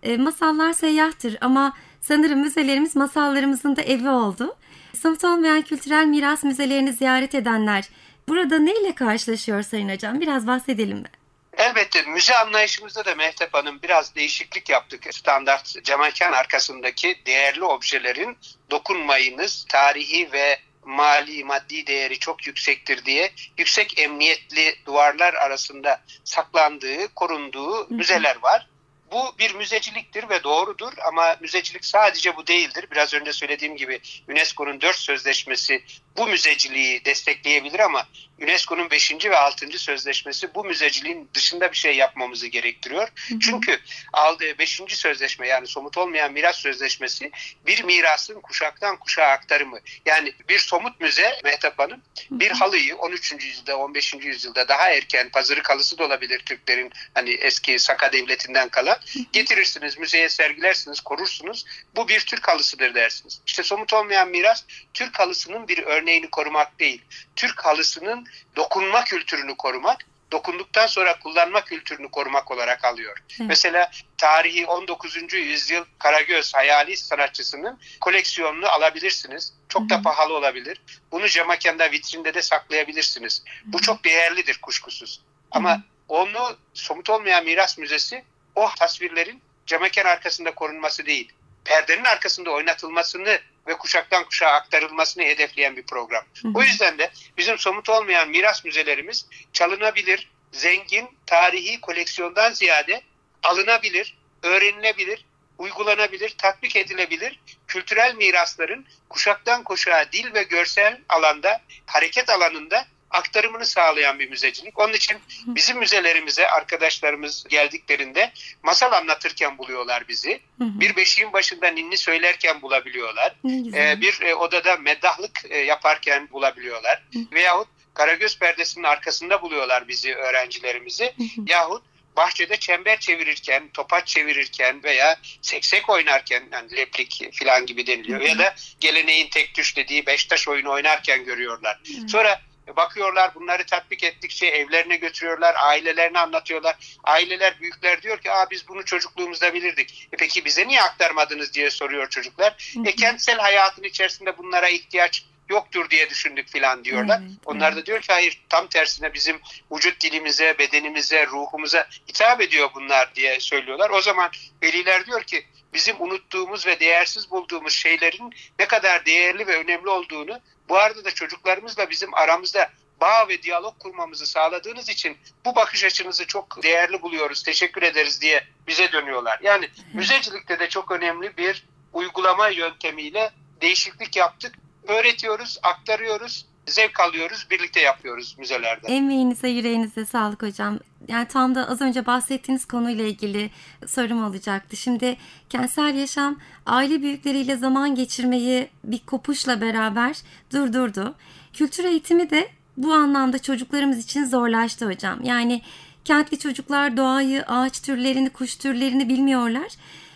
E, 0.02 0.16
masallar 0.16 0.72
seyyahtır 0.72 1.38
ama 1.40 1.76
sanırım 2.00 2.40
müzelerimiz 2.40 2.96
masallarımızın 2.96 3.76
da 3.76 3.82
evi 3.82 4.08
oldu. 4.08 4.56
Somut 4.94 5.24
olmayan 5.24 5.62
kültürel 5.62 6.06
miras 6.06 6.44
müzelerini 6.44 6.92
ziyaret 6.92 7.34
edenler 7.34 7.88
burada 8.28 8.58
neyle 8.58 8.94
karşılaşıyor 8.94 9.62
Sayın 9.62 9.88
Hocam? 9.88 10.20
Biraz 10.20 10.46
bahsedelim 10.46 10.98
mi? 10.98 11.08
Elbette 11.56 12.02
müze 12.02 12.36
anlayışımızda 12.36 13.04
da 13.04 13.14
Mehtap 13.14 13.54
Hanım 13.54 13.82
biraz 13.82 14.14
değişiklik 14.14 14.68
yaptık. 14.68 15.14
Standart 15.14 15.84
camekan 15.84 16.32
arkasındaki 16.32 17.22
değerli 17.26 17.64
objelerin 17.64 18.38
dokunmayınız, 18.70 19.66
tarihi 19.68 20.32
ve 20.32 20.58
mali 20.84 21.44
maddi 21.44 21.86
değeri 21.86 22.18
çok 22.18 22.46
yüksektir 22.46 23.04
diye 23.04 23.32
yüksek 23.58 23.98
emniyetli 23.98 24.74
duvarlar 24.86 25.34
arasında 25.34 26.02
saklandığı, 26.24 27.14
korunduğu 27.14 27.86
müzeler 27.90 28.36
var. 28.42 28.68
Bu 29.12 29.34
bir 29.38 29.54
müzeciliktir 29.54 30.28
ve 30.28 30.42
doğrudur 30.42 30.92
ama 31.06 31.36
müzecilik 31.40 31.84
sadece 31.84 32.36
bu 32.36 32.46
değildir. 32.46 32.86
Biraz 32.90 33.14
önce 33.14 33.32
söylediğim 33.32 33.76
gibi 33.76 34.00
UNESCO'nun 34.28 34.80
dört 34.80 34.96
sözleşmesi 34.96 35.84
bu 36.16 36.26
müzeciliği 36.26 37.04
destekleyebilir 37.04 37.80
ama 37.80 38.06
UNESCO'nun 38.42 38.90
5. 38.90 39.24
ve 39.24 39.36
6. 39.36 39.78
sözleşmesi 39.78 40.54
bu 40.54 40.64
müzeciliğin 40.64 41.28
dışında 41.34 41.72
bir 41.72 41.76
şey 41.76 41.96
yapmamızı 41.96 42.46
gerektiriyor. 42.46 43.08
Hı 43.28 43.34
hı. 43.34 43.38
Çünkü 43.40 43.80
aldığı 44.12 44.58
5. 44.58 44.82
sözleşme 44.88 45.48
yani 45.48 45.66
somut 45.66 45.98
olmayan 45.98 46.32
miras 46.32 46.56
sözleşmesi 46.56 47.30
bir 47.66 47.84
mirasın 47.84 48.40
kuşaktan 48.40 48.96
kuşağa 48.96 49.26
aktarımı. 49.26 49.78
Yani 50.06 50.32
bir 50.48 50.58
somut 50.58 51.00
müze 51.00 51.40
Mehtap 51.44 51.78
Hanım 51.78 52.02
bir 52.30 52.50
halıyı 52.50 52.96
13. 52.96 53.32
yüzyılda 53.32 53.76
15. 53.76 54.14
yüzyılda 54.14 54.68
daha 54.68 54.90
erken 54.90 55.30
pazarı 55.30 55.62
halısı 55.62 55.98
da 55.98 56.04
olabilir 56.04 56.38
Türklerin 56.38 56.92
hani 57.14 57.30
eski 57.30 57.78
Saka 57.78 58.12
devletinden 58.12 58.68
kalan 58.68 58.98
getirirsiniz 59.32 59.98
müzeye 59.98 60.28
sergilersiniz 60.28 61.00
korursunuz 61.00 61.64
bu 61.96 62.08
bir 62.08 62.20
Türk 62.20 62.48
halısıdır 62.48 62.94
dersiniz. 62.94 63.40
İşte 63.46 63.62
somut 63.62 63.92
olmayan 63.92 64.28
miras 64.28 64.64
Türk 64.94 65.18
halısının 65.18 65.68
bir 65.68 65.78
örneğini 66.04 66.30
korumak 66.30 66.78
değil. 66.78 67.02
Türk 67.36 67.64
halısının 67.64 68.26
dokunma 68.56 69.04
kültürünü 69.04 69.56
korumak, 69.56 70.06
dokunduktan 70.32 70.86
sonra 70.86 71.18
kullanma 71.18 71.64
kültürünü 71.64 72.10
korumak 72.10 72.50
olarak 72.50 72.84
alıyor. 72.84 73.18
Hı. 73.36 73.44
Mesela 73.44 73.90
tarihi 74.18 74.66
19. 74.66 75.32
yüzyıl 75.32 75.84
Karagöz 75.98 76.54
hayali 76.54 76.96
sanatçısının 76.96 77.78
koleksiyonunu 78.00 78.68
alabilirsiniz. 78.68 79.52
Çok 79.68 79.90
da 79.90 80.02
pahalı 80.02 80.34
olabilir. 80.34 80.82
Bunu 81.12 81.28
camakenda 81.28 81.90
vitrinde 81.90 82.34
de 82.34 82.42
saklayabilirsiniz. 82.42 83.44
Bu 83.64 83.80
çok 83.80 84.04
değerlidir 84.04 84.58
kuşkusuz. 84.62 85.20
Ama 85.50 85.82
onu 86.08 86.56
somut 86.74 87.10
olmayan 87.10 87.44
miras 87.44 87.78
müzesi 87.78 88.24
o 88.54 88.68
tasvirlerin 88.78 89.42
camekan 89.66 90.04
arkasında 90.04 90.54
korunması 90.54 91.06
değil. 91.06 91.32
Perdenin 91.64 92.04
arkasında 92.04 92.50
oynatılmasını 92.50 93.38
ve 93.66 93.78
kuşaktan 93.78 94.24
kuşağa 94.24 94.50
aktarılmasını 94.50 95.22
hedefleyen 95.22 95.76
bir 95.76 95.86
program. 95.86 96.24
Hı 96.42 96.48
hı. 96.48 96.52
O 96.54 96.62
yüzden 96.62 96.98
de 96.98 97.10
bizim 97.38 97.58
somut 97.58 97.88
olmayan 97.88 98.28
miras 98.28 98.64
müzelerimiz 98.64 99.26
çalınabilir, 99.52 100.30
zengin, 100.52 101.08
tarihi 101.26 101.80
koleksiyondan 101.80 102.52
ziyade 102.52 103.02
alınabilir, 103.42 104.18
öğrenilebilir, 104.42 105.24
uygulanabilir, 105.58 106.34
tatbik 106.38 106.76
edilebilir 106.76 107.40
kültürel 107.74 108.14
mirasların 108.14 108.86
kuşaktan 109.08 109.64
kuşağa 109.64 110.12
dil 110.12 110.34
ve 110.34 110.42
görsel 110.42 111.00
alanda, 111.08 111.60
hareket 111.86 112.30
alanında 112.30 112.86
aktarımını 113.14 113.66
sağlayan 113.66 114.18
bir 114.18 114.30
müzecilik. 114.30 114.78
Onun 114.78 114.92
için 114.92 115.16
bizim 115.46 115.78
müzelerimize 115.78 116.48
arkadaşlarımız 116.48 117.44
geldiklerinde 117.48 118.32
masal 118.62 118.92
anlatırken 118.92 119.58
buluyorlar 119.58 120.08
bizi. 120.08 120.40
Bir 120.60 120.96
beşiğin 120.96 121.32
başında 121.32 121.68
ninni 121.68 121.96
söylerken 121.96 122.62
bulabiliyorlar. 122.62 123.34
Ee, 123.74 124.00
bir 124.00 124.20
e, 124.20 124.34
odada 124.34 124.76
meddahlık 124.76 125.42
e, 125.50 125.58
yaparken 125.58 126.28
bulabiliyorlar. 126.32 127.02
Veyahut 127.32 127.68
Karagöz 127.94 128.38
perdesinin 128.38 128.84
arkasında 128.84 129.42
buluyorlar 129.42 129.88
bizi 129.88 130.14
öğrencilerimizi. 130.14 131.14
Yahut 131.46 131.82
bahçede 132.16 132.56
çember 132.56 133.00
çevirirken, 133.00 133.68
topaç 133.74 134.08
çevirirken 134.08 134.82
veya 134.82 135.16
seksek 135.42 135.90
oynarken 135.90 136.42
yani 136.52 136.76
leplik 136.76 137.30
falan 137.32 137.66
gibi 137.66 137.86
deniliyor. 137.86 138.20
Ya 138.20 138.38
da 138.38 138.54
geleneğin 138.80 139.28
tek 139.28 139.54
düş 139.54 139.76
dediği 139.76 140.06
beş 140.06 140.24
taş 140.24 140.48
oyunu 140.48 140.70
oynarken 140.70 141.24
görüyorlar. 141.24 141.80
Sonra 142.08 142.40
bakıyorlar 142.76 143.34
bunları 143.34 143.66
tatbik 143.66 144.04
ettikçe 144.04 144.46
evlerine 144.46 144.96
götürüyorlar, 144.96 145.54
ailelerine 145.58 146.18
anlatıyorlar. 146.18 146.76
Aileler, 147.04 147.60
büyükler 147.60 148.02
diyor 148.02 148.18
ki 148.18 148.32
Aa, 148.32 148.50
biz 148.50 148.68
bunu 148.68 148.84
çocukluğumuzda 148.84 149.54
bilirdik. 149.54 150.08
E 150.12 150.16
peki 150.16 150.44
bize 150.44 150.68
niye 150.68 150.82
aktarmadınız 150.82 151.54
diye 151.54 151.70
soruyor 151.70 152.08
çocuklar. 152.08 152.74
E 152.84 152.94
kentsel 152.94 153.38
hayatın 153.38 153.82
içerisinde 153.82 154.38
bunlara 154.38 154.68
ihtiyaç 154.68 155.24
yoktur 155.48 155.90
diye 155.90 156.10
düşündük 156.10 156.48
filan 156.48 156.84
diyorlar. 156.84 157.20
Evet, 157.22 157.32
Onlar 157.44 157.72
evet. 157.72 157.82
da 157.82 157.86
diyor 157.86 158.00
ki 158.00 158.12
hayır 158.12 158.42
tam 158.48 158.66
tersine 158.66 159.14
bizim 159.14 159.40
vücut 159.72 160.00
dilimize, 160.00 160.58
bedenimize, 160.58 161.26
ruhumuza 161.26 161.88
hitap 162.08 162.40
ediyor 162.40 162.70
bunlar 162.74 163.14
diye 163.14 163.40
söylüyorlar. 163.40 163.90
O 163.90 164.02
zaman 164.02 164.30
veliler 164.62 165.06
diyor 165.06 165.22
ki 165.22 165.46
bizim 165.74 166.02
unuttuğumuz 166.02 166.66
ve 166.66 166.80
değersiz 166.80 167.30
bulduğumuz 167.30 167.72
şeylerin 167.72 168.34
ne 168.58 168.66
kadar 168.66 169.06
değerli 169.06 169.46
ve 169.46 169.56
önemli 169.56 169.88
olduğunu 169.88 170.40
bu 170.68 170.76
arada 170.78 171.04
da 171.04 171.10
çocuklarımızla 171.10 171.90
bizim 171.90 172.14
aramızda 172.14 172.70
bağ 173.00 173.28
ve 173.28 173.42
diyalog 173.42 173.78
kurmamızı 173.78 174.26
sağladığınız 174.26 174.88
için 174.88 175.16
bu 175.44 175.56
bakış 175.56 175.84
açınızı 175.84 176.26
çok 176.26 176.62
değerli 176.62 177.02
buluyoruz, 177.02 177.42
teşekkür 177.42 177.82
ederiz 177.82 178.20
diye 178.20 178.44
bize 178.66 178.92
dönüyorlar. 178.92 179.40
Yani 179.42 179.68
müzecilikte 179.92 180.58
de 180.58 180.68
çok 180.68 180.90
önemli 180.90 181.36
bir 181.36 181.66
uygulama 181.92 182.48
yöntemiyle 182.48 183.30
değişiklik 183.60 184.16
yaptık. 184.16 184.54
Öğretiyoruz, 184.88 185.58
aktarıyoruz 185.62 186.46
zevk 186.66 187.00
alıyoruz, 187.00 187.46
birlikte 187.50 187.80
yapıyoruz 187.80 188.38
müzelerde. 188.38 188.86
Emeğinize, 188.86 189.48
yüreğinize 189.48 190.06
sağlık 190.06 190.42
hocam. 190.42 190.78
Yani 191.08 191.26
tam 191.28 191.54
da 191.54 191.68
az 191.68 191.80
önce 191.80 192.06
bahsettiğiniz 192.06 192.64
konuyla 192.64 193.04
ilgili 193.04 193.50
sorum 193.86 194.24
olacaktı. 194.24 194.76
Şimdi 194.76 195.16
kentsel 195.48 195.94
yaşam 195.94 196.38
aile 196.66 197.02
büyükleriyle 197.02 197.56
zaman 197.56 197.94
geçirmeyi 197.94 198.68
bir 198.84 198.98
kopuşla 198.98 199.60
beraber 199.60 200.16
durdurdu. 200.52 201.14
Kültür 201.52 201.84
eğitimi 201.84 202.30
de 202.30 202.48
bu 202.76 202.92
anlamda 202.92 203.38
çocuklarımız 203.38 203.98
için 203.98 204.24
zorlaştı 204.24 204.86
hocam. 204.86 205.24
Yani 205.24 205.62
kentli 206.04 206.38
çocuklar 206.38 206.96
doğayı, 206.96 207.44
ağaç 207.46 207.82
türlerini, 207.82 208.30
kuş 208.30 208.56
türlerini 208.56 209.08
bilmiyorlar 209.08 209.68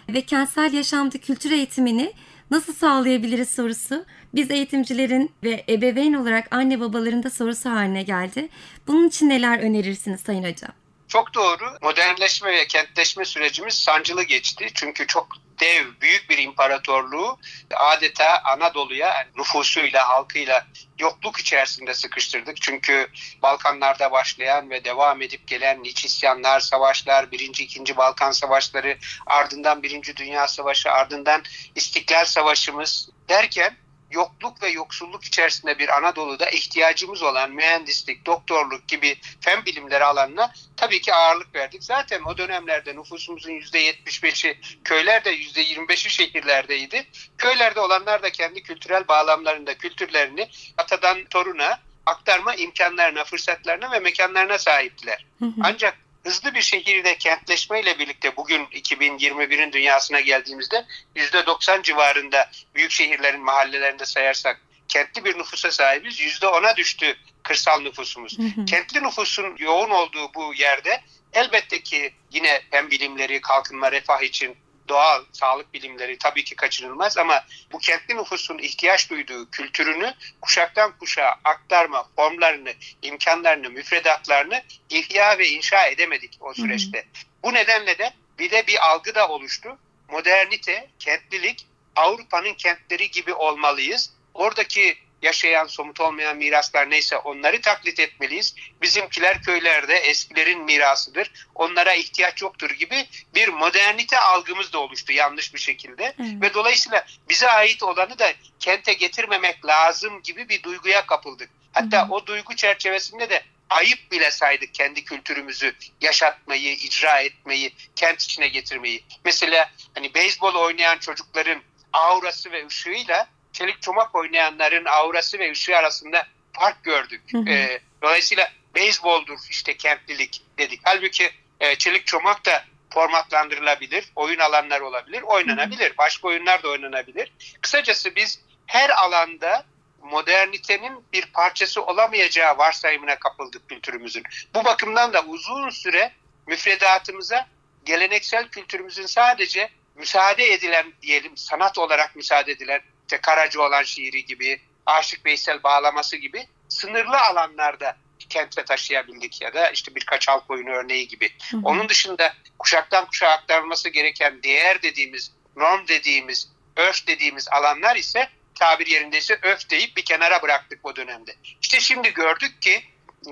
ve 0.09 0.21
kentsel 0.21 0.73
yaşamda 0.73 1.19
kültür 1.19 1.51
eğitimini 1.51 2.13
nasıl 2.51 2.75
sağlayabiliriz 2.75 3.51
sorusu 3.51 4.05
biz 4.35 4.51
eğitimcilerin 4.51 5.33
ve 5.45 5.65
ebeveyn 5.69 6.13
olarak 6.13 6.49
anne 6.51 6.81
babaların 6.81 7.23
da 7.23 7.31
sorusu 7.31 7.71
haline 7.71 8.03
geldi. 8.03 8.49
Bunun 8.87 9.09
için 9.09 9.29
neler 9.29 9.59
önerirsiniz 9.59 10.21
Sayın 10.21 10.45
Hocam? 10.45 10.73
Çok 11.09 11.35
doğru. 11.35 11.65
Modernleşme 11.83 12.53
ve 12.53 12.67
kentleşme 12.67 13.25
sürecimiz 13.25 13.75
sancılı 13.75 14.23
geçti. 14.23 14.69
Çünkü 14.75 15.07
çok 15.07 15.29
dev, 15.61 15.87
büyük 16.01 16.31
bir 16.31 16.39
imparatorluğu 16.39 17.39
adeta 17.77 18.43
Anadolu'ya 18.45 19.27
nüfusuyla, 19.37 20.09
halkıyla 20.09 20.67
yokluk 20.99 21.41
içerisinde 21.41 21.95
sıkıştırdık. 21.95 22.63
Çünkü 22.63 23.11
Balkanlarda 23.43 24.13
başlayan 24.13 24.71
ve 24.71 24.85
devam 24.85 25.23
edip 25.23 25.47
gelen 25.47 25.85
iç 25.85 26.05
isyanlar, 26.05 26.61
savaşlar, 26.61 27.31
birinci, 27.33 27.65
ikinci 27.65 27.97
Balkan 27.97 28.31
savaşları, 28.31 28.99
ardından 29.27 29.83
birinci 29.83 30.17
Dünya 30.17 30.49
Savaşı, 30.49 30.91
ardından 30.91 31.43
İstiklal 31.75 32.25
Savaşımız 32.25 33.11
derken 33.29 33.77
yokluk 34.11 34.63
ve 34.63 34.69
yoksulluk 34.69 35.25
içerisinde 35.25 35.79
bir 35.79 35.99
Anadolu'da 35.99 36.51
ihtiyacımız 36.51 37.23
olan 37.23 37.51
mühendislik, 37.51 38.27
doktorluk 38.27 38.89
gibi 38.89 39.17
fen 39.41 39.65
bilimleri 39.65 40.05
alanına 40.05 40.53
tabii 40.77 41.01
ki 41.01 41.15
ağırlık 41.15 41.55
verdik. 41.55 41.85
Zaten 41.85 42.23
o 42.23 42.39
dönemlerde 42.39 42.97
nüfusumuzun 42.97 43.51
%75'i 43.51 44.61
köylerde 44.85 45.37
%25'i 45.37 46.11
şehirlerdeydi. 46.11 47.07
Köylerde 47.39 47.81
olanlar 47.81 48.23
da 48.23 48.31
kendi 48.31 48.63
kültürel 48.63 49.09
bağlamlarında 49.09 49.79
kültürlerini 49.79 50.49
atadan 50.77 51.25
toruna 51.25 51.81
aktarma 52.07 52.55
imkanlarına, 52.55 53.25
fırsatlarına 53.25 53.93
ve 53.93 53.99
mekanlarına 53.99 54.59
sahiptiler. 54.59 55.27
Ancak 55.63 56.08
hızlı 56.25 56.55
bir 56.55 56.63
şekilde 56.63 57.19
kentleşmeyle 57.19 57.99
birlikte 57.99 58.37
bugün 58.37 58.65
2021'in 58.65 59.73
dünyasına 59.73 60.21
geldiğimizde 60.21 60.85
%90 61.17 61.83
civarında 61.83 62.51
büyük 62.75 62.91
şehirlerin 62.91 63.41
mahallelerinde 63.41 64.07
sayarsak 64.07 64.61
kentli 64.89 65.25
bir 65.25 65.39
nüfusa 65.39 65.71
sahibiz. 65.71 66.21
%10'a 66.21 66.77
düştü 66.77 67.17
kırsal 67.43 67.81
nüfusumuz. 67.81 68.37
Kentli 68.67 69.03
nüfusun 69.03 69.57
yoğun 69.59 69.91
olduğu 69.91 70.35
bu 70.35 70.55
yerde 70.55 71.01
elbette 71.33 71.83
ki 71.83 72.15
yine 72.33 72.63
hem 72.71 72.91
bilimleri, 72.91 73.41
kalkınma, 73.41 73.93
refah 73.93 74.23
için 74.23 74.57
doğal 74.89 75.25
sağlık 75.33 75.75
bilimleri 75.75 76.19
tabii 76.19 76.45
ki 76.45 76.57
kaçınılmaz 76.57 77.19
ama 77.19 77.45
bu 77.73 77.79
kentli 77.79 78.17
nüfusun 78.17 78.59
ihtiyaç 78.59 79.11
duyduğu 79.11 79.51
kültürünü 79.51 80.15
kuşaktan 80.41 80.99
kuşağa 80.99 81.35
aktarma 81.45 82.09
formlarını, 82.17 82.73
imkanlarını, 83.03 83.71
müfredatlarını 83.71 84.63
ihya 84.91 85.39
ve 85.39 85.49
inşa 85.49 85.87
edemedik 85.87 86.39
o 86.41 86.55
süreçte. 86.55 86.99
Hı 86.99 87.03
hı. 87.03 87.25
Bu 87.43 87.55
nedenle 87.55 87.99
de 87.99 88.13
bir 88.39 88.51
de 88.51 88.67
bir 88.67 88.91
algı 88.91 89.15
da 89.15 89.29
oluştu. 89.29 89.79
Modernite, 90.09 90.91
kentlilik 90.99 91.67
Avrupa'nın 91.97 92.55
kentleri 92.55 93.11
gibi 93.11 93.35
olmalıyız. 93.35 94.13
Oradaki 94.35 94.99
yaşayan 95.23 95.67
somut 95.67 96.01
olmayan 96.01 96.37
miraslar 96.37 96.91
neyse 96.91 97.17
onları 97.17 97.61
taklit 97.61 98.01
etmeliyiz. 98.01 98.55
Bizimkiler 98.83 99.43
köylerde 99.43 99.95
eskilerin 99.95 100.65
mirasıdır. 100.65 101.33
Onlara 101.55 101.95
ihtiyaç 101.95 102.43
yoktur 102.43 102.71
gibi 102.71 103.07
bir 103.35 103.49
modernite 103.49 104.19
algımız 104.19 104.73
da 104.73 104.79
oluştu 104.79 105.13
yanlış 105.13 105.55
bir 105.55 105.59
şekilde. 105.59 106.15
Evet. 106.21 106.43
Ve 106.43 106.55
dolayısıyla 106.55 107.07
bize 107.29 107.49
ait 107.49 107.83
olanı 107.83 108.19
da 108.19 108.33
kente 108.61 108.93
getirmemek 108.93 109.67
lazım 109.67 110.23
gibi 110.23 110.49
bir 110.49 110.63
duyguya 110.63 111.07
kapıldık. 111.07 111.51
Hatta 111.73 112.09
Hı. 112.09 112.13
o 112.13 112.27
duygu 112.27 112.57
çerçevesinde 112.57 113.31
de 113.31 113.43
ayıp 113.71 114.11
bile 114.13 114.31
saydık 114.31 114.75
kendi 114.75 115.05
kültürümüzü 115.05 115.75
yaşatmayı, 116.01 116.73
icra 116.73 117.21
etmeyi, 117.21 117.75
kent 117.97 118.23
içine 118.23 118.49
getirmeyi. 118.49 119.05
Mesela 119.25 119.71
hani 119.95 120.15
beyzbol 120.15 120.55
oynayan 120.55 120.99
çocukların 120.99 121.63
aurası 121.93 122.53
ve 122.53 122.67
ışığıyla 122.67 123.27
çelik 123.53 123.83
çomak 123.83 124.15
oynayanların 124.15 124.85
aurası 124.85 125.39
ve 125.39 125.51
ışığı 125.51 125.77
arasında 125.77 126.27
fark 126.53 126.85
gördük. 126.85 127.23
Hı 127.33 127.39
hı. 127.39 127.49
E, 127.49 127.81
dolayısıyla 128.03 128.53
beyzboldur 128.75 129.39
işte 129.51 129.77
kentlilik 129.77 130.43
dedik. 130.59 130.81
Halbuki 130.85 131.31
e, 131.61 131.75
çelik 131.75 132.07
çomak 132.07 132.47
da 132.47 132.65
formatlandırılabilir, 132.91 134.05
oyun 134.17 134.39
alanları 134.39 134.87
olabilir, 134.87 135.23
oynanabilir. 135.23 135.93
Başka 135.99 136.29
oyunlar 136.29 136.63
da 136.63 136.69
oynanabilir. 136.69 137.33
Kısacası 137.61 138.17
biz 138.17 138.41
her 138.67 138.91
alanda 138.91 139.65
modernitenin 140.03 141.05
bir 141.13 141.27
parçası 141.27 141.83
olamayacağı 141.83 142.59
varsayımına 142.59 143.19
kapıldık 143.19 143.69
kültürümüzün. 143.69 144.23
Bu 144.55 144.65
bakımdan 144.65 145.13
da 145.13 145.23
uzun 145.23 145.71
süre 145.71 146.13
müfredatımıza 146.47 147.47
geleneksel 147.85 148.49
kültürümüzün 148.49 149.07
sadece 149.07 149.71
müsaade 149.95 150.53
edilen 150.53 150.93
diyelim 151.03 151.37
sanat 151.37 151.79
olarak 151.79 152.17
müsaade 152.17 152.53
edilen 152.53 152.81
işte 153.09 153.21
Karaca 153.21 153.61
olan 153.61 153.83
şiiri 153.83 154.25
gibi, 154.25 154.61
Aşık 154.87 155.27
Veysel 155.27 155.63
bağlaması 155.63 156.17
gibi 156.17 156.47
sınırlı 156.69 157.21
alanlarda 157.21 157.97
kentle 158.29 158.65
taşıyabildik 158.65 159.43
ya 159.43 159.55
da 159.55 159.71
işte 159.71 159.95
birkaç 159.95 160.29
halk 160.29 160.51
oyunu 160.51 160.71
örneği 160.71 161.09
gibi. 161.09 161.31
Hı 161.51 161.57
hı. 161.57 161.61
Onun 161.65 161.89
dışında 161.89 162.35
kuşaktan 162.59 163.07
kuşağa 163.07 163.29
aktarılması 163.29 163.89
gereken 163.89 164.43
değer 164.43 164.83
dediğimiz, 164.83 165.33
norm 165.57 165.89
dediğimiz, 165.89 166.53
örf 166.77 167.07
dediğimiz 167.07 167.49
alanlar 167.49 167.97
ise 167.97 168.29
tabir 168.55 168.87
yerindeyse 168.87 169.39
öf 169.43 169.71
deyip 169.71 169.97
bir 169.97 170.05
kenara 170.05 170.43
bıraktık 170.43 170.87
o 170.87 170.97
dönemde. 170.97 171.35
İşte 171.63 171.81
şimdi 171.81 172.15
gördük 172.15 172.63
ki 172.63 172.83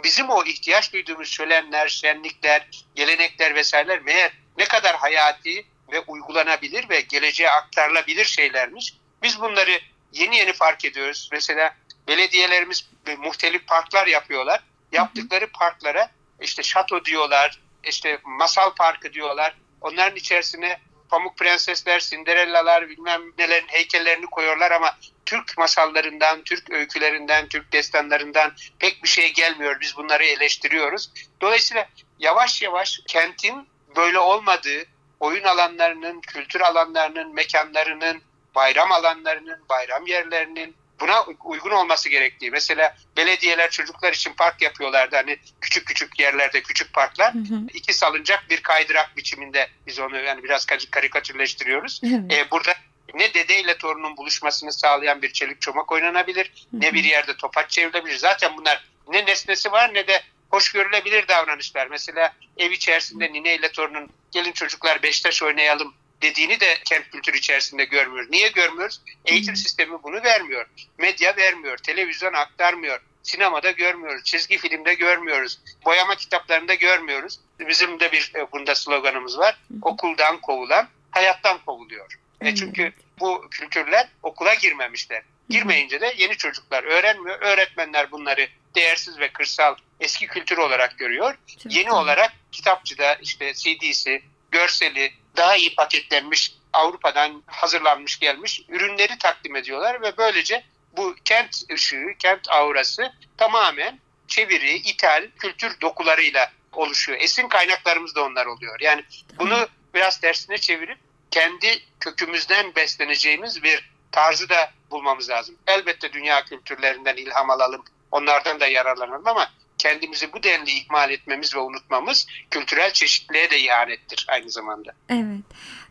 bizim 0.04 0.30
o 0.30 0.44
ihtiyaç 0.44 0.92
duyduğumuz 0.92 1.28
şölenler, 1.28 1.88
şenlikler, 1.88 2.68
gelenekler 2.94 3.54
vesaireler 3.54 4.00
meğer 4.00 4.32
ne 4.58 4.64
kadar 4.64 4.96
hayati 4.96 5.66
ve 5.92 6.00
uygulanabilir 6.00 6.88
ve 6.88 7.00
geleceğe 7.00 7.50
aktarılabilir 7.50 8.24
şeylermiş. 8.24 8.94
Biz 9.22 9.40
bunları 9.40 9.80
yeni 10.12 10.36
yeni 10.36 10.52
fark 10.52 10.84
ediyoruz. 10.84 11.28
Mesela 11.32 11.74
belediyelerimiz 12.08 12.90
muhtelif 13.18 13.66
parklar 13.66 14.06
yapıyorlar. 14.06 14.62
Yaptıkları 14.92 15.52
parklara 15.52 16.10
işte 16.40 16.62
şato 16.62 17.04
diyorlar, 17.04 17.60
işte 17.84 18.18
masal 18.24 18.74
parkı 18.74 19.12
diyorlar. 19.12 19.54
Onların 19.80 20.16
içerisine 20.16 20.80
pamuk 21.08 21.36
prensesler, 21.36 22.00
sinderellalar 22.00 22.88
bilmem 22.88 23.22
nelerin 23.38 23.68
heykellerini 23.68 24.26
koyuyorlar 24.26 24.70
ama 24.70 24.96
Türk 25.26 25.58
masallarından, 25.58 26.42
Türk 26.42 26.70
öykülerinden, 26.70 27.48
Türk 27.48 27.72
destanlarından 27.72 28.52
pek 28.78 29.02
bir 29.02 29.08
şey 29.08 29.32
gelmiyor. 29.32 29.80
Biz 29.80 29.96
bunları 29.96 30.24
eleştiriyoruz. 30.24 31.10
Dolayısıyla 31.40 31.88
yavaş 32.18 32.62
yavaş 32.62 33.00
kentin 33.06 33.68
böyle 33.96 34.18
olmadığı, 34.18 34.84
oyun 35.20 35.44
alanlarının, 35.44 36.20
kültür 36.20 36.60
alanlarının, 36.60 37.34
mekanlarının, 37.34 38.22
bayram 38.56 38.92
alanlarının, 38.92 39.58
bayram 39.68 40.06
yerlerinin 40.06 40.76
buna 41.00 41.24
uygun 41.44 41.70
olması 41.70 42.08
gerektiği. 42.08 42.50
Mesela 42.50 42.96
belediyeler 43.16 43.70
çocuklar 43.70 44.12
için 44.12 44.32
park 44.32 44.62
yapıyorlardı. 44.62 45.16
Hani 45.16 45.38
küçük 45.60 45.86
küçük 45.86 46.20
yerlerde 46.20 46.62
küçük 46.62 46.92
parklar. 46.92 47.34
Hı 47.34 47.38
hı. 47.38 47.60
iki 47.74 47.94
salıncak 47.94 48.50
bir 48.50 48.62
kaydırak 48.62 49.16
biçiminde 49.16 49.68
biz 49.86 49.98
onu 49.98 50.16
yani 50.16 50.42
biraz 50.42 50.66
karikatürleştiriyoruz. 50.66 52.00
Ee, 52.04 52.50
burada 52.50 52.74
ne 53.14 53.34
dedeyle 53.34 53.78
torunun 53.78 54.16
buluşmasını 54.16 54.72
sağlayan 54.72 55.22
bir 55.22 55.32
çelik 55.32 55.60
çomak 55.60 55.92
oynanabilir. 55.92 56.52
Hı 56.70 56.76
hı. 56.76 56.80
Ne 56.80 56.94
bir 56.94 57.04
yerde 57.04 57.36
topaç 57.36 57.70
çevrilebilir. 57.70 58.16
Zaten 58.16 58.56
bunlar 58.56 58.84
ne 59.08 59.26
nesnesi 59.26 59.72
var 59.72 59.94
ne 59.94 60.06
de 60.06 60.22
hoş 60.50 60.72
görülebilir 60.72 61.28
davranışlar. 61.28 61.86
Mesela 61.86 62.32
ev 62.56 62.70
içerisinde 62.70 63.32
nine 63.32 63.54
ile 63.54 63.72
torunun 63.72 64.10
gelin 64.30 64.52
çocuklar 64.52 65.02
Beşiktaş 65.02 65.42
oynayalım 65.42 65.94
dediğini 66.22 66.60
de 66.60 66.78
kent 66.84 67.10
kültürü 67.10 67.36
içerisinde 67.36 67.84
görmüyoruz. 67.84 68.30
Niye 68.30 68.48
görmüyoruz? 68.48 69.00
Eğitim 69.24 69.56
sistemi 69.56 70.02
bunu 70.02 70.22
vermiyor. 70.24 70.66
Medya 70.98 71.36
vermiyor. 71.36 71.78
Televizyon 71.78 72.32
aktarmıyor. 72.32 73.00
Sinemada 73.22 73.70
görmüyoruz. 73.70 74.24
Çizgi 74.24 74.58
filmde 74.58 74.94
görmüyoruz. 74.94 75.60
Boyama 75.84 76.14
kitaplarında 76.14 76.74
görmüyoruz. 76.74 77.40
Bizim 77.60 78.00
de 78.00 78.12
bir 78.12 78.32
e, 78.34 78.52
bunda 78.52 78.74
sloganımız 78.74 79.38
var. 79.38 79.60
Okuldan 79.82 80.40
kovulan 80.40 80.88
hayattan 81.10 81.58
kovuluyor. 81.66 82.18
E 82.40 82.54
çünkü 82.54 82.92
bu 83.20 83.48
kültürler 83.50 84.08
okula 84.22 84.54
girmemişler. 84.54 85.22
Girmeyince 85.48 86.00
de 86.00 86.14
yeni 86.18 86.36
çocuklar 86.36 86.84
öğrenmiyor. 86.84 87.40
Öğretmenler 87.40 88.10
bunları 88.10 88.48
değersiz 88.74 89.18
ve 89.18 89.28
kırsal 89.28 89.76
eski 90.00 90.26
kültür 90.26 90.58
olarak 90.58 90.98
görüyor. 90.98 91.34
Yeni 91.68 91.92
olarak 91.92 92.32
kitapçıda 92.52 93.14
işte 93.14 93.54
CD'si, 93.54 94.22
görseli, 94.50 95.12
daha 95.36 95.56
iyi 95.56 95.74
paketlenmiş 95.74 96.54
Avrupa'dan 96.72 97.42
hazırlanmış 97.46 98.18
gelmiş 98.18 98.62
ürünleri 98.68 99.18
takdim 99.18 99.56
ediyorlar 99.56 100.02
ve 100.02 100.16
böylece 100.16 100.64
bu 100.96 101.14
kent 101.24 101.62
ışığı, 101.72 102.14
kent 102.18 102.48
aurası 102.48 103.12
tamamen 103.36 104.00
çeviri, 104.28 104.74
ithal, 104.74 105.28
kültür 105.38 105.80
dokularıyla 105.80 106.52
oluşuyor. 106.72 107.18
Esin 107.20 107.48
kaynaklarımız 107.48 108.14
da 108.14 108.24
onlar 108.24 108.46
oluyor. 108.46 108.80
Yani 108.80 109.04
bunu 109.38 109.68
biraz 109.94 110.20
tersine 110.20 110.58
çevirip 110.58 110.98
kendi 111.30 111.82
kökümüzden 112.00 112.74
besleneceğimiz 112.74 113.62
bir 113.62 113.90
tarzı 114.12 114.48
da 114.48 114.72
bulmamız 114.90 115.30
lazım. 115.30 115.56
Elbette 115.66 116.12
dünya 116.12 116.44
kültürlerinden 116.44 117.16
ilham 117.16 117.50
alalım, 117.50 117.84
onlardan 118.10 118.60
da 118.60 118.66
yararlanalım 118.66 119.28
ama 119.28 119.50
kendimizi 119.78 120.32
bu 120.32 120.42
denli 120.42 120.70
ihmal 120.70 121.10
etmemiz 121.10 121.54
ve 121.54 121.58
unutmamız 121.58 122.26
kültürel 122.50 122.92
çeşitliliğe 122.92 123.50
de 123.50 123.60
ihanettir 123.60 124.26
aynı 124.28 124.50
zamanda. 124.50 124.92
Evet. 125.08 125.40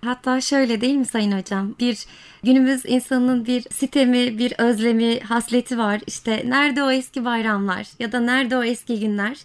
Hatta 0.05 0.41
şöyle 0.41 0.81
değil 0.81 0.95
mi 0.95 1.05
Sayın 1.05 1.39
Hocam? 1.39 1.75
Bir 1.79 2.05
günümüz 2.43 2.81
insanının 2.85 3.45
bir 3.45 3.61
sitemi, 3.61 4.37
bir 4.37 4.53
özlemi, 4.57 5.19
hasleti 5.19 5.77
var. 5.77 6.01
İşte 6.07 6.43
nerede 6.45 6.83
o 6.83 6.91
eski 6.91 7.25
bayramlar 7.25 7.87
ya 7.99 8.11
da 8.11 8.19
nerede 8.19 8.57
o 8.57 8.63
eski 8.63 8.99
günler? 8.99 9.37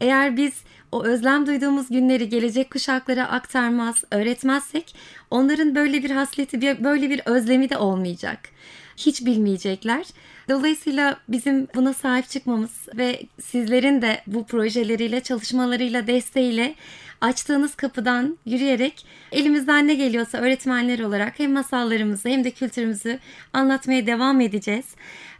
Eğer 0.00 0.36
biz 0.36 0.52
o 0.92 1.04
özlem 1.04 1.46
duyduğumuz 1.46 1.88
günleri 1.88 2.28
gelecek 2.28 2.70
kuşaklara 2.70 3.28
aktarmaz, 3.28 4.04
öğretmezsek 4.10 4.94
onların 5.30 5.74
böyle 5.74 6.02
bir 6.02 6.10
hasleti, 6.10 6.84
böyle 6.84 7.10
bir 7.10 7.20
özlemi 7.24 7.70
de 7.70 7.76
olmayacak. 7.78 8.48
Hiç 8.96 9.26
bilmeyecekler. 9.26 10.06
Dolayısıyla 10.48 11.20
bizim 11.28 11.68
buna 11.74 11.92
sahip 11.92 12.28
çıkmamız 12.28 12.88
ve 12.94 13.22
sizlerin 13.42 14.02
de 14.02 14.22
bu 14.26 14.46
projeleriyle, 14.46 15.22
çalışmalarıyla, 15.22 16.06
desteğiyle 16.06 16.74
açtığınız 17.20 17.74
kapıdan 17.74 18.38
yürüyerek 18.46 19.06
elimizden 19.32 19.88
ne 19.88 19.94
geliyorsa 19.94 20.38
öğretmenler 20.38 20.98
olarak 20.98 21.38
hem 21.38 21.52
masallarımızı 21.52 22.28
hem 22.28 22.44
de 22.44 22.50
kültürümüzü 22.50 23.18
anlatmaya 23.52 24.06
devam 24.06 24.40
edeceğiz. 24.40 24.86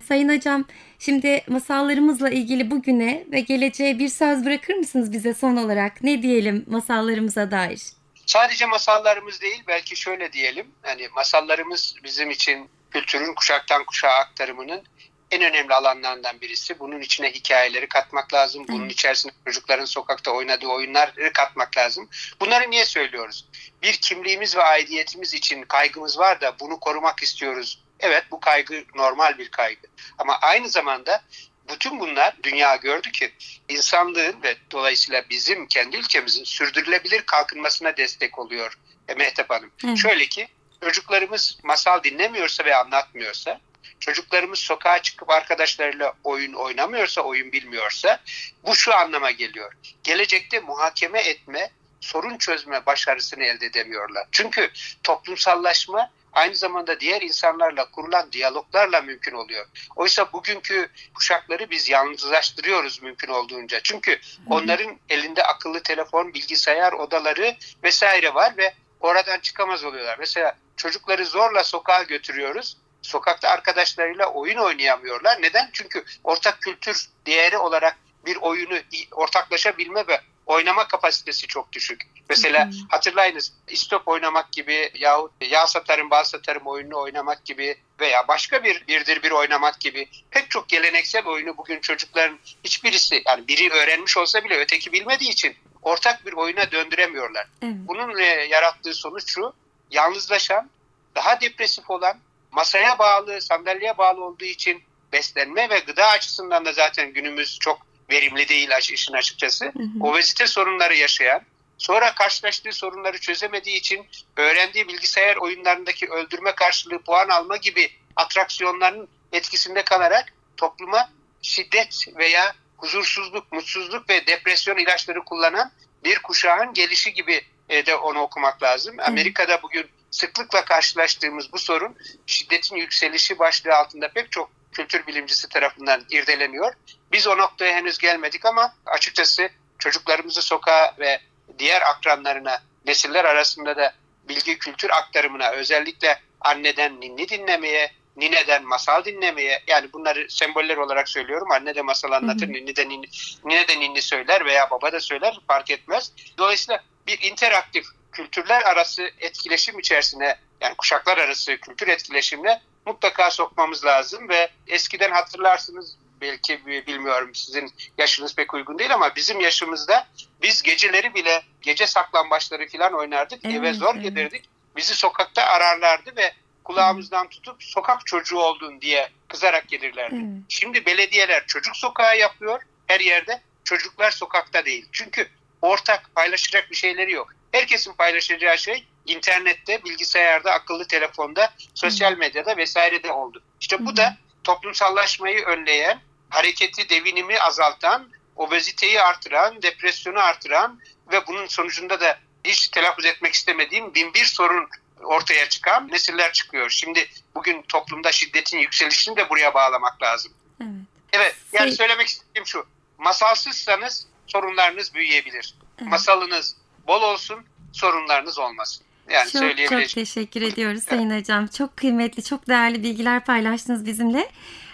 Sayın 0.08 0.36
hocam 0.36 0.64
şimdi 0.98 1.42
masallarımızla 1.48 2.30
ilgili 2.30 2.70
bugüne 2.70 3.24
ve 3.32 3.40
geleceğe 3.40 3.98
bir 3.98 4.08
söz 4.08 4.44
bırakır 4.44 4.74
mısınız 4.74 5.12
bize 5.12 5.34
son 5.34 5.56
olarak? 5.56 6.02
Ne 6.02 6.22
diyelim 6.22 6.64
masallarımıza 6.66 7.50
dair? 7.50 7.82
Sadece 8.26 8.66
masallarımız 8.66 9.40
değil 9.40 9.62
belki 9.68 9.96
şöyle 9.96 10.32
diyelim. 10.32 10.66
Hani 10.82 11.08
masallarımız 11.16 11.94
bizim 12.04 12.30
için 12.30 12.68
kültürün 12.90 13.34
kuşaktan 13.34 13.84
kuşağa 13.84 14.10
aktarımının 14.10 14.82
en 15.30 15.42
önemli 15.42 15.74
alanlarından 15.74 16.40
birisi. 16.40 16.78
Bunun 16.78 17.00
içine 17.00 17.30
hikayeleri 17.30 17.88
katmak 17.88 18.34
lazım. 18.34 18.64
Bunun 18.68 18.88
içerisine 18.88 19.32
çocukların 19.44 19.84
sokakta 19.84 20.30
oynadığı 20.30 20.66
oyunları 20.66 21.32
katmak 21.32 21.76
lazım. 21.76 22.08
Bunları 22.40 22.70
niye 22.70 22.84
söylüyoruz? 22.84 23.46
Bir 23.82 23.92
kimliğimiz 23.92 24.56
ve 24.56 24.62
aidiyetimiz 24.62 25.34
için 25.34 25.62
kaygımız 25.62 26.18
var 26.18 26.40
da 26.40 26.54
bunu 26.60 26.80
korumak 26.80 27.22
istiyoruz. 27.22 27.82
Evet 28.00 28.24
bu 28.30 28.40
kaygı 28.40 28.84
normal 28.94 29.38
bir 29.38 29.48
kaygı. 29.48 29.86
Ama 30.18 30.38
aynı 30.42 30.68
zamanda 30.68 31.22
bütün 31.70 32.00
bunlar 32.00 32.36
dünya 32.42 32.76
gördü 32.76 33.12
ki 33.12 33.32
insanlığın 33.68 34.42
ve 34.42 34.56
dolayısıyla 34.70 35.24
bizim 35.30 35.66
kendi 35.66 35.96
ülkemizin 35.96 36.44
sürdürülebilir 36.44 37.22
kalkınmasına 37.22 37.96
destek 37.96 38.38
oluyor 38.38 38.78
e, 39.08 39.14
Mehtap 39.14 39.50
Hanım. 39.50 39.70
Evet. 39.86 39.98
Şöyle 39.98 40.26
ki 40.26 40.48
çocuklarımız 40.84 41.58
masal 41.62 42.02
dinlemiyorsa 42.02 42.64
ve 42.64 42.76
anlatmıyorsa 42.76 43.60
çocuklarımız 44.00 44.58
sokağa 44.58 45.02
çıkıp 45.02 45.30
arkadaşlarıyla 45.30 46.14
oyun 46.24 46.52
oynamıyorsa, 46.52 47.20
oyun 47.20 47.52
bilmiyorsa 47.52 48.20
bu 48.66 48.74
şu 48.74 48.94
anlama 48.94 49.30
geliyor. 49.30 49.72
Gelecekte 50.04 50.60
muhakeme 50.60 51.20
etme 51.20 51.70
sorun 52.00 52.38
çözme 52.38 52.86
başarısını 52.86 53.44
elde 53.44 53.66
edemiyorlar. 53.66 54.26
Çünkü 54.32 54.70
toplumsallaşma 55.02 56.10
aynı 56.32 56.54
zamanda 56.54 57.00
diğer 57.00 57.22
insanlarla 57.22 57.90
kurulan 57.90 58.32
diyaloglarla 58.32 59.00
mümkün 59.00 59.32
oluyor. 59.32 59.66
Oysa 59.96 60.32
bugünkü 60.32 60.88
kuşakları 61.14 61.70
biz 61.70 61.88
yalnızlaştırıyoruz 61.88 63.02
mümkün 63.02 63.28
olduğunca. 63.28 63.80
Çünkü 63.82 64.20
onların 64.50 64.98
elinde 65.08 65.42
akıllı 65.42 65.82
telefon, 65.82 66.34
bilgisayar 66.34 66.92
odaları 66.92 67.56
vesaire 67.82 68.34
var 68.34 68.56
ve 68.56 68.74
oradan 69.00 69.40
çıkamaz 69.40 69.84
oluyorlar. 69.84 70.16
Mesela 70.18 70.56
çocukları 70.76 71.26
zorla 71.26 71.64
sokağa 71.64 72.02
götürüyoruz. 72.02 72.76
Sokakta 73.06 73.48
arkadaşlarıyla 73.48 74.26
oyun 74.26 74.56
oynayamıyorlar. 74.56 75.42
Neden? 75.42 75.70
Çünkü 75.72 76.04
ortak 76.24 76.60
kültür 76.60 77.06
değeri 77.26 77.58
olarak 77.58 77.96
bir 78.26 78.36
oyunu 78.36 78.78
ortaklaşabilme 79.12 80.06
ve 80.06 80.20
oynama 80.46 80.88
kapasitesi 80.88 81.46
çok 81.46 81.72
düşük. 81.72 82.02
Mesela 82.28 82.70
hatırlayınız 82.88 83.52
istop 83.68 84.08
oynamak 84.08 84.52
gibi 84.52 84.90
yahut 84.94 85.32
yağ 85.40 85.66
satarım 85.66 86.10
bal 86.10 86.24
satarım 86.24 86.66
oyununu 86.66 86.98
oynamak 86.98 87.44
gibi 87.44 87.76
veya 88.00 88.28
başka 88.28 88.64
bir 88.64 88.86
birdir 88.88 89.22
bir 89.22 89.30
oynamak 89.30 89.80
gibi 89.80 90.08
pek 90.30 90.50
çok 90.50 90.68
geleneksel 90.68 91.26
oyunu 91.26 91.56
bugün 91.56 91.80
çocukların 91.80 92.38
hiçbirisi 92.64 93.22
yani 93.26 93.48
biri 93.48 93.70
öğrenmiş 93.70 94.16
olsa 94.16 94.44
bile 94.44 94.58
öteki 94.58 94.92
bilmediği 94.92 95.30
için 95.30 95.56
ortak 95.82 96.26
bir 96.26 96.32
oyuna 96.32 96.70
döndüremiyorlar. 96.70 97.46
Evet. 97.62 97.74
Bunun 97.76 98.18
e, 98.18 98.24
yarattığı 98.24 98.94
sonuç 98.94 99.34
şu 99.34 99.52
yalnızlaşan 99.90 100.70
daha 101.14 101.40
depresif 101.40 101.90
olan 101.90 102.18
masaya 102.56 102.98
bağlı 102.98 103.40
sandalyeye 103.40 103.98
bağlı 103.98 104.24
olduğu 104.24 104.44
için 104.44 104.82
beslenme 105.12 105.70
ve 105.70 105.78
gıda 105.78 106.06
açısından 106.06 106.64
da 106.64 106.72
zaten 106.72 107.12
günümüz 107.12 107.58
çok 107.58 107.86
verimli 108.10 108.48
değil 108.48 108.70
işin 108.90 109.12
açıkçası. 109.12 109.64
Hı 109.64 109.82
hı. 109.82 110.04
Obezite 110.04 110.46
sorunları 110.46 110.96
yaşayan, 110.96 111.42
sonra 111.78 112.14
karşılaştığı 112.14 112.72
sorunları 112.72 113.18
çözemediği 113.18 113.76
için 113.76 114.06
öğrendiği 114.36 114.88
bilgisayar 114.88 115.36
oyunlarındaki 115.36 116.08
öldürme 116.08 116.54
karşılığı 116.54 116.98
puan 116.98 117.28
alma 117.28 117.56
gibi 117.56 117.90
atraksiyonların 118.16 119.08
etkisinde 119.32 119.82
kalarak 119.82 120.32
topluma 120.56 121.10
şiddet 121.42 122.04
veya 122.16 122.54
huzursuzluk, 122.76 123.52
mutsuzluk 123.52 124.10
ve 124.10 124.26
depresyon 124.26 124.76
ilaçları 124.76 125.24
kullanan 125.24 125.72
bir 126.04 126.18
kuşağın 126.18 126.74
gelişi 126.74 127.12
gibi 127.12 127.40
e, 127.68 127.86
de 127.86 127.96
onu 127.96 128.18
okumak 128.18 128.62
lazım. 128.62 128.96
Amerika'da 129.00 129.62
bugün 129.62 129.86
sıklıkla 130.16 130.64
karşılaştığımız 130.64 131.52
bu 131.52 131.58
sorun 131.58 131.96
şiddetin 132.26 132.76
yükselişi 132.76 133.38
başlığı 133.38 133.74
altında 133.74 134.08
pek 134.08 134.32
çok 134.32 134.50
kültür 134.72 135.06
bilimcisi 135.06 135.48
tarafından 135.48 136.04
irdeleniyor. 136.10 136.72
Biz 137.12 137.26
o 137.26 137.38
noktaya 137.38 137.74
henüz 137.74 137.98
gelmedik 137.98 138.46
ama 138.46 138.74
açıkçası 138.86 139.48
çocuklarımızı 139.78 140.42
sokağa 140.42 140.94
ve 140.98 141.20
diğer 141.58 141.82
akranlarına, 141.82 142.62
nesiller 142.86 143.24
arasında 143.24 143.76
da 143.76 143.94
bilgi 144.28 144.58
kültür 144.58 144.90
aktarımına 144.90 145.50
özellikle 145.50 146.20
anneden 146.40 147.00
ninni 147.00 147.28
dinlemeye, 147.28 147.92
nineden 148.16 148.64
masal 148.64 149.04
dinlemeye 149.04 149.62
yani 149.66 149.92
bunları 149.92 150.30
semboller 150.30 150.76
olarak 150.76 151.08
söylüyorum. 151.08 151.50
Anne 151.50 151.74
de 151.74 151.82
masal 151.82 152.12
anlatır, 152.12 152.46
hı 152.46 152.50
hı. 152.50 152.52
ninni 152.52 152.76
de 152.76 152.88
ninni, 152.88 153.06
nine 153.44 153.68
de 153.68 153.80
ninni 153.80 154.02
söyler 154.02 154.44
veya 154.44 154.70
baba 154.70 154.92
da 154.92 155.00
söyler 155.00 155.38
fark 155.46 155.70
etmez. 155.70 156.12
Dolayısıyla 156.38 156.82
bir 157.06 157.30
interaktif 157.30 157.86
kültürler 158.16 158.62
arası 158.62 159.10
etkileşim 159.20 159.78
içerisine 159.78 160.38
yani 160.60 160.74
kuşaklar 160.74 161.18
arası 161.18 161.60
kültür 161.60 161.88
etkileşimine 161.88 162.60
mutlaka 162.86 163.30
sokmamız 163.30 163.84
lazım 163.84 164.28
ve 164.28 164.50
eskiden 164.66 165.10
hatırlarsınız 165.10 165.96
belki 166.20 166.66
bilmiyorum 166.66 167.34
sizin 167.34 167.72
yaşınız 167.98 168.34
pek 168.34 168.54
uygun 168.54 168.78
değil 168.78 168.94
ama 168.94 169.16
bizim 169.16 169.40
yaşımızda 169.40 170.06
biz 170.42 170.62
geceleri 170.62 171.14
bile 171.14 171.42
gece 171.62 171.86
saklambaçları 171.86 172.68
falan 172.68 172.92
oynardık 172.92 173.44
evet, 173.44 173.56
eve 173.56 173.72
zor 173.72 173.94
evet. 173.94 174.02
gelirdik 174.02 174.44
bizi 174.76 174.94
sokakta 174.94 175.42
ararlardı 175.42 176.16
ve 176.16 176.32
kulağımızdan 176.64 177.28
tutup 177.28 177.62
sokak 177.62 178.06
çocuğu 178.06 178.38
oldun 178.38 178.80
diye 178.80 179.08
kızarak 179.28 179.68
gelirlerdi. 179.68 180.14
Evet. 180.14 180.44
Şimdi 180.48 180.86
belediyeler 180.86 181.46
çocuk 181.46 181.76
sokağı 181.76 182.18
yapıyor 182.18 182.62
her 182.86 183.00
yerde 183.00 183.42
çocuklar 183.64 184.10
sokakta 184.10 184.64
değil. 184.64 184.88
Çünkü 184.92 185.28
ortak 185.62 186.14
paylaşacak 186.14 186.70
bir 186.70 186.76
şeyleri 186.76 187.12
yok. 187.12 187.28
Herkesin 187.52 187.92
paylaşacağı 187.92 188.58
şey 188.58 188.86
internette, 189.06 189.84
bilgisayarda, 189.84 190.52
akıllı 190.52 190.88
telefonda, 190.88 191.54
sosyal 191.74 192.16
medyada 192.16 192.56
vesairede 192.56 193.12
oldu. 193.12 193.42
İşte 193.60 193.86
bu 193.86 193.96
da 193.96 194.16
toplumsallaşmayı 194.44 195.44
önleyen, 195.44 196.00
hareketi, 196.30 196.88
devinimi 196.88 197.40
azaltan, 197.40 198.10
obeziteyi 198.36 199.00
artıran, 199.00 199.62
depresyonu 199.62 200.18
artıran 200.18 200.80
ve 201.12 201.26
bunun 201.26 201.46
sonucunda 201.46 202.00
da 202.00 202.18
hiç 202.44 202.68
telaffuz 202.68 203.04
etmek 203.04 203.34
istemediğim 203.34 203.94
bin 203.94 204.14
bir 204.14 204.24
sorun 204.24 204.68
ortaya 205.02 205.48
çıkan 205.48 205.88
nesiller 205.88 206.32
çıkıyor. 206.32 206.70
Şimdi 206.70 207.08
bugün 207.34 207.62
toplumda 207.62 208.12
şiddetin 208.12 208.58
yükselişini 208.58 209.16
de 209.16 209.30
buraya 209.30 209.54
bağlamak 209.54 210.02
lazım. 210.02 210.32
Evet. 210.60 210.70
Evet. 211.12 211.36
Yani 211.52 211.68
şey... 211.68 211.76
söylemek 211.76 212.06
istediğim 212.06 212.46
şu. 212.46 212.66
Masalsızsanız 212.98 214.06
sorunlarınız 214.36 214.94
büyüyebilir. 214.94 215.54
Evet. 215.78 215.90
Masalınız 215.90 216.56
bol 216.86 217.02
olsun, 217.02 217.44
sorunlarınız 217.72 218.38
olmasın. 218.38 218.86
Yani 219.10 219.30
çok 219.30 219.68
çok 219.68 219.88
teşekkür 219.88 220.42
ediyoruz 220.42 220.82
Sayın 220.82 221.18
Hocam. 221.18 221.46
Çok 221.46 221.76
kıymetli, 221.76 222.24
çok 222.24 222.48
değerli 222.48 222.82
bilgiler 222.82 223.24
paylaştınız 223.24 223.86
bizimle. 223.86 224.30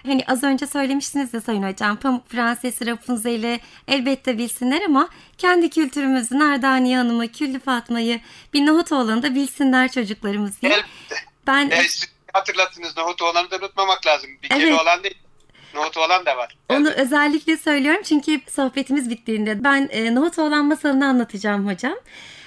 Hani 0.06 0.24
az 0.28 0.42
önce 0.44 0.66
söylemiştiniz 0.66 1.32
de 1.32 1.40
Sayın 1.40 1.62
Hocam 1.62 1.96
Pamuk 1.96 2.28
Prenses 2.28 2.82
Rapunzel'i 2.86 3.60
elbette 3.88 4.38
bilsinler 4.38 4.82
ama 4.82 5.08
kendi 5.38 5.70
kültürümüzü 5.70 6.38
Nardaniye 6.38 6.96
Hanım'ı, 6.96 7.28
Küllü 7.28 7.60
Fatma'yı 7.60 8.20
bir 8.54 8.66
Nohutoğlan'ı 8.66 9.22
da 9.22 9.34
bilsinler 9.34 9.92
çocuklarımız 9.92 10.62
diye. 10.62 10.72
Elbette. 10.72 11.16
Ben 11.46 11.70
evet, 11.70 12.06
hatırlattınız 12.32 12.96
Nohutoğlan'ı 12.96 13.50
da 13.50 13.56
unutmamak 13.56 14.06
lazım. 14.06 14.30
Bir 14.42 14.50
evet. 14.50 14.62
kere 14.62 14.74
olan 14.74 15.02
değil. 15.02 15.18
Nohut 15.74 15.96
olan 15.96 16.26
da 16.26 16.36
var. 16.36 16.56
Onu 16.68 16.90
özellikle 16.90 17.56
söylüyorum 17.56 18.00
çünkü 18.04 18.40
sohbetimiz 18.50 19.10
bittiğinde 19.10 19.64
ben 19.64 19.88
e, 19.92 20.14
nohut 20.14 20.38
olan 20.38 20.64
masalını 20.64 21.06
anlatacağım 21.06 21.66
hocam. 21.66 21.94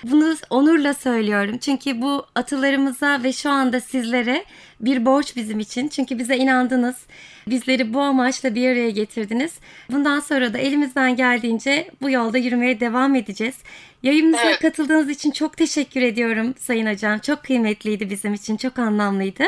Bunu 0.03 0.35
onurla 0.49 0.93
söylüyorum. 0.93 1.57
Çünkü 1.57 2.01
bu 2.01 2.25
atılarımıza 2.35 3.23
ve 3.23 3.33
şu 3.33 3.49
anda 3.49 3.79
sizlere 3.79 4.45
bir 4.79 5.05
borç 5.05 5.35
bizim 5.35 5.59
için. 5.59 5.87
Çünkü 5.87 6.19
bize 6.19 6.37
inandınız. 6.37 6.95
Bizleri 7.47 7.93
bu 7.93 8.01
amaçla 8.01 8.55
bir 8.55 8.69
araya 8.69 8.89
getirdiniz. 8.89 9.53
Bundan 9.91 10.19
sonra 10.19 10.53
da 10.53 10.57
elimizden 10.57 11.15
geldiğince 11.15 11.91
bu 12.01 12.09
yolda 12.09 12.37
yürümeye 12.37 12.79
devam 12.79 13.15
edeceğiz. 13.15 13.55
Yayınımıza 14.03 14.43
evet. 14.43 14.59
katıldığınız 14.59 15.09
için 15.09 15.31
çok 15.31 15.57
teşekkür 15.57 16.01
ediyorum 16.01 16.53
Sayın 16.59 16.93
Hocam. 16.93 17.19
Çok 17.19 17.43
kıymetliydi 17.43 18.09
bizim 18.09 18.33
için, 18.33 18.57
çok 18.57 18.79
anlamlıydı. 18.79 19.43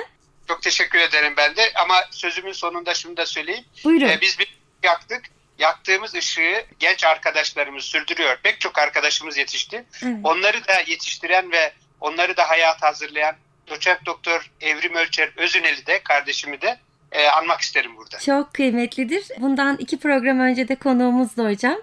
Çok 0.47 0.61
teşekkür 0.61 0.99
ederim 0.99 1.33
ben 1.37 1.55
de 1.55 1.71
ama 1.75 2.03
sözümün 2.11 2.51
sonunda 2.51 2.93
şunu 2.93 3.17
da 3.17 3.25
söyleyeyim. 3.25 3.65
Buyurun. 3.83 4.07
Ee, 4.07 4.21
biz 4.21 4.39
bir 4.39 4.57
yaktık 4.83 5.25
yaktığımız 5.57 6.13
ışığı 6.13 6.65
genç 6.79 7.03
arkadaşlarımız 7.03 7.83
sürdürüyor. 7.83 8.37
Pek 8.43 8.61
çok 8.61 8.79
arkadaşımız 8.79 9.37
yetişti. 9.37 9.85
Evet. 10.03 10.15
Onları 10.23 10.67
da 10.67 10.79
yetiştiren 10.87 11.51
ve 11.51 11.73
onları 12.01 12.37
da 12.37 12.49
hayat 12.49 12.83
hazırlayan 12.83 13.35
doçent 13.67 14.05
doktor 14.05 14.51
Evrim 14.61 14.95
Ölçer 14.95 15.31
Özüneli 15.37 15.85
de 15.85 15.99
kardeşimi 16.03 16.61
de 16.61 16.79
e, 17.11 17.27
anmak 17.27 17.61
isterim 17.61 17.91
burada. 17.97 18.19
Çok 18.19 18.53
kıymetlidir. 18.53 19.23
Bundan 19.39 19.77
iki 19.79 19.97
program 19.97 20.39
önce 20.39 20.67
de 20.67 20.75
konuğumuzdu 20.75 21.49
hocam. 21.49 21.77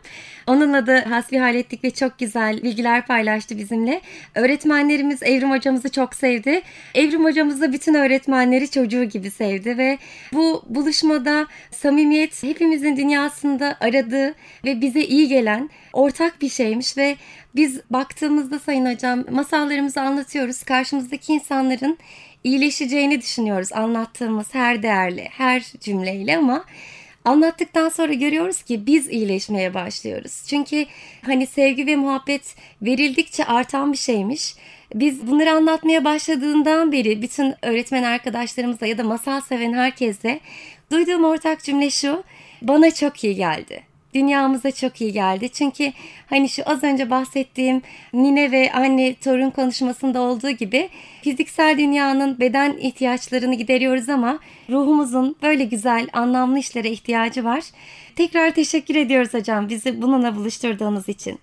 Onunla 0.46 0.86
da 0.86 1.04
hasbihal 1.10 1.54
ettik 1.54 1.84
ve 1.84 1.90
çok 1.90 2.18
güzel 2.18 2.62
bilgiler 2.62 3.06
paylaştı 3.06 3.58
bizimle. 3.58 4.00
Öğretmenlerimiz 4.34 5.22
Evrim 5.22 5.50
hocamızı 5.50 5.90
çok 5.90 6.14
sevdi. 6.14 6.62
Evrim 6.94 7.24
hocamız 7.24 7.60
da 7.60 7.72
bütün 7.72 7.94
öğretmenleri 7.94 8.70
çocuğu 8.70 9.04
gibi 9.04 9.30
sevdi 9.30 9.78
ve 9.78 9.98
bu 10.32 10.62
buluşmada 10.66 11.46
samimiyet 11.70 12.42
hepimizin 12.42 12.96
dünyasında 12.96 13.76
aradığı 13.80 14.34
ve 14.64 14.80
bize 14.80 15.00
iyi 15.00 15.28
gelen 15.28 15.70
ortak 15.94 16.42
bir 16.42 16.48
şeymiş 16.48 16.96
ve 16.96 17.16
biz 17.54 17.80
baktığımızda 17.90 18.58
sayın 18.58 18.94
hocam 18.94 19.24
masallarımızı 19.30 20.00
anlatıyoruz. 20.00 20.62
Karşımızdaki 20.62 21.32
insanların 21.32 21.98
iyileşeceğini 22.44 23.20
düşünüyoruz 23.20 23.72
anlattığımız 23.72 24.54
her 24.54 24.82
değerli, 24.82 25.28
her 25.30 25.62
cümleyle 25.80 26.36
ama 26.36 26.64
anlattıktan 27.24 27.88
sonra 27.88 28.12
görüyoruz 28.12 28.62
ki 28.62 28.86
biz 28.86 29.08
iyileşmeye 29.08 29.74
başlıyoruz. 29.74 30.42
Çünkü 30.46 30.86
hani 31.22 31.46
sevgi 31.46 31.86
ve 31.86 31.96
muhabbet 31.96 32.56
verildikçe 32.82 33.44
artan 33.44 33.92
bir 33.92 33.98
şeymiş. 33.98 34.54
Biz 34.94 35.26
bunları 35.26 35.52
anlatmaya 35.52 36.04
başladığından 36.04 36.92
beri 36.92 37.22
bütün 37.22 37.54
öğretmen 37.62 38.02
arkadaşlarımıza 38.02 38.86
ya 38.86 38.98
da 38.98 39.04
masal 39.04 39.40
seven 39.40 39.72
herkese 39.72 40.40
duyduğum 40.92 41.24
ortak 41.24 41.62
cümle 41.62 41.90
şu. 41.90 42.24
Bana 42.62 42.90
çok 42.90 43.24
iyi 43.24 43.34
geldi 43.34 43.93
dünyamıza 44.14 44.70
çok 44.70 45.00
iyi 45.00 45.12
geldi. 45.12 45.48
Çünkü 45.48 45.92
hani 46.30 46.48
şu 46.48 46.62
az 46.66 46.84
önce 46.84 47.10
bahsettiğim 47.10 47.82
nine 48.12 48.52
ve 48.52 48.72
anne 48.72 49.14
torun 49.14 49.50
konuşmasında 49.50 50.20
olduğu 50.20 50.50
gibi 50.50 50.88
fiziksel 51.22 51.78
dünyanın 51.78 52.40
beden 52.40 52.76
ihtiyaçlarını 52.76 53.54
gideriyoruz 53.54 54.08
ama 54.08 54.38
ruhumuzun 54.70 55.36
böyle 55.42 55.64
güzel 55.64 56.08
anlamlı 56.12 56.58
işlere 56.58 56.90
ihtiyacı 56.90 57.44
var. 57.44 57.62
Tekrar 58.16 58.54
teşekkür 58.54 58.94
ediyoruz 58.94 59.34
hocam 59.34 59.68
bizi 59.68 60.02
bununla 60.02 60.36
buluşturduğunuz 60.36 61.08
için. 61.08 61.38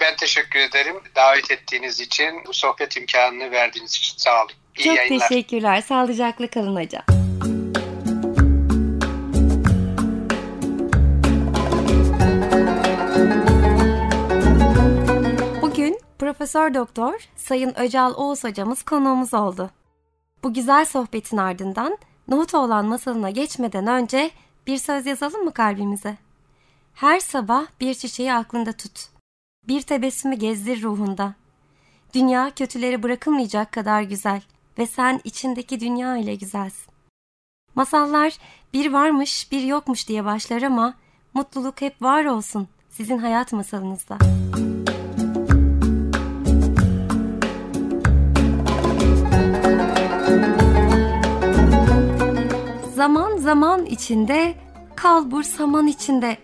Ben 0.00 0.16
teşekkür 0.16 0.58
ederim 0.58 0.96
davet 1.16 1.50
ettiğiniz 1.50 2.00
için, 2.00 2.26
bu 2.46 2.52
sohbet 2.54 2.96
imkanını 2.96 3.50
verdiğiniz 3.50 3.96
için 3.96 4.14
sağ 4.16 4.40
olun. 4.40 4.50
İyi 4.78 4.84
Çok 4.84 4.96
yayınlar. 4.96 5.28
teşekkürler. 5.28 5.80
Sağlıcakla 5.80 6.46
kalın 6.46 6.76
hocam. 6.84 7.23
Profesör 16.18 16.74
Doktor 16.74 17.28
Sayın 17.36 17.72
Öcal 17.78 18.14
Oğuz 18.16 18.44
hocamız 18.44 18.82
konuğumuz 18.82 19.34
oldu. 19.34 19.70
Bu 20.42 20.54
güzel 20.54 20.84
sohbetin 20.84 21.36
ardından 21.36 21.98
Nohut 22.28 22.54
olan 22.54 22.86
masalına 22.86 23.30
geçmeden 23.30 23.86
önce 23.86 24.30
bir 24.66 24.78
söz 24.78 25.06
yazalım 25.06 25.44
mı 25.44 25.52
kalbimize? 25.52 26.16
Her 26.94 27.20
sabah 27.20 27.66
bir 27.80 27.94
çiçeği 27.94 28.32
aklında 28.32 28.72
tut. 28.72 29.08
Bir 29.68 29.82
tebessümü 29.82 30.34
gezdir 30.34 30.82
ruhunda. 30.82 31.34
Dünya 32.14 32.50
kötüleri 32.50 33.02
bırakılmayacak 33.02 33.72
kadar 33.72 34.02
güzel 34.02 34.42
ve 34.78 34.86
sen 34.86 35.20
içindeki 35.24 35.80
dünya 35.80 36.16
ile 36.16 36.34
güzelsin. 36.34 36.94
Masallar 37.74 38.38
bir 38.72 38.92
varmış 38.92 39.52
bir 39.52 39.62
yokmuş 39.62 40.08
diye 40.08 40.24
başlar 40.24 40.62
ama 40.62 40.94
mutluluk 41.34 41.80
hep 41.80 42.02
var 42.02 42.24
olsun 42.24 42.68
sizin 42.90 43.18
hayat 43.18 43.52
masalınızda. 43.52 44.18
Zaman 52.94 53.36
zaman 53.36 53.86
içinde, 53.86 54.54
kalbur 54.96 55.42
saman 55.42 55.86
içinde. 55.86 56.38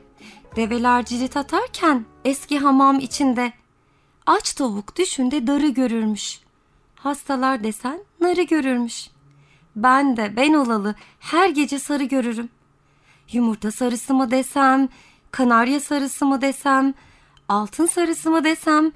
Develer 0.56 1.04
cirit 1.04 1.36
atarken 1.36 2.04
eski 2.24 2.58
hamam 2.58 2.98
içinde. 2.98 3.52
Aç 4.26 4.54
tavuk 4.54 4.96
düşünde 4.96 5.46
darı 5.46 5.68
görürmüş. 5.68 6.40
Hastalar 6.94 7.64
desen 7.64 8.00
narı 8.20 8.42
görürmüş. 8.42 9.10
Ben 9.76 10.16
de 10.16 10.36
ben 10.36 10.54
olalı 10.54 10.94
her 11.20 11.48
gece 11.48 11.78
sarı 11.78 12.04
görürüm. 12.04 12.48
Yumurta 13.32 13.70
sarısı 13.70 14.14
mı 14.14 14.30
desem, 14.30 14.88
kanarya 15.30 15.80
sarısı 15.80 16.26
mı 16.26 16.40
desem, 16.40 16.94
altın 17.48 17.86
sarısı 17.86 18.30
mı 18.30 18.44
desem, 18.44 18.92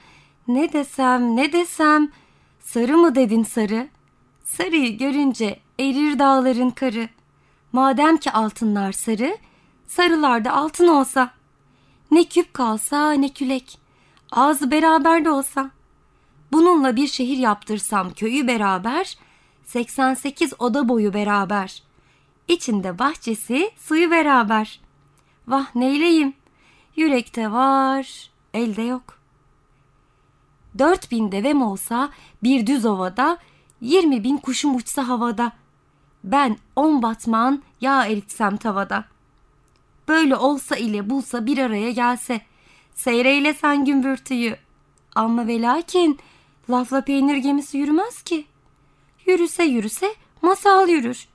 ne 0.48 0.72
desem 0.72 1.36
ne 1.36 1.52
desem, 1.52 2.08
sarı 2.60 2.98
mı 2.98 3.14
dedin 3.14 3.42
sarı? 3.42 3.88
Sarıyı 4.44 4.98
görünce 4.98 5.58
erir 5.80 6.18
dağların 6.18 6.70
karı. 6.70 7.08
Madem 7.74 8.16
ki 8.16 8.32
altınlar 8.32 8.92
sarı, 8.92 9.38
sarılar 9.86 10.44
da 10.44 10.52
altın 10.52 10.88
olsa. 10.88 11.30
Ne 12.10 12.24
küp 12.24 12.54
kalsa 12.54 13.12
ne 13.12 13.28
külek, 13.28 13.78
ağzı 14.30 14.70
beraber 14.70 15.24
de 15.24 15.30
olsa. 15.30 15.70
Bununla 16.52 16.96
bir 16.96 17.06
şehir 17.06 17.36
yaptırsam 17.36 18.10
köyü 18.10 18.46
beraber, 18.46 19.18
88 19.64 20.52
oda 20.58 20.88
boyu 20.88 21.14
beraber. 21.14 21.82
İçinde 22.48 22.98
bahçesi, 22.98 23.70
suyu 23.76 24.10
beraber. 24.10 24.80
Vah 25.48 25.74
neyleyim, 25.74 26.34
yürekte 26.96 27.52
var, 27.52 28.30
elde 28.54 28.82
yok. 28.82 29.18
Dört 30.78 31.10
bin 31.10 31.32
devem 31.32 31.62
olsa 31.62 32.10
bir 32.42 32.66
düz 32.66 32.86
ovada, 32.86 33.38
yirmi 33.80 34.24
bin 34.24 34.36
kuşum 34.36 34.76
uçsa 34.76 35.08
havada.'' 35.08 35.63
Ben 36.24 36.56
on 36.76 37.02
batman 37.02 37.62
yağ 37.80 38.06
eritsem 38.06 38.56
tavada. 38.56 39.04
Böyle 40.08 40.36
olsa 40.36 40.76
ile 40.76 41.10
bulsa 41.10 41.46
bir 41.46 41.58
araya 41.58 41.90
gelse, 41.90 42.40
seyreyle 42.94 43.54
sen 43.54 43.84
gümbürtüyü. 43.84 44.56
Ama 45.14 45.46
ve 45.46 45.62
lakin 45.62 46.18
lafla 46.70 47.00
peynir 47.00 47.36
gemisi 47.36 47.78
yürümez 47.78 48.22
ki. 48.22 48.46
Yürüse 49.26 49.64
yürüse 49.64 50.14
masal 50.42 50.88
yürür. 50.88 51.28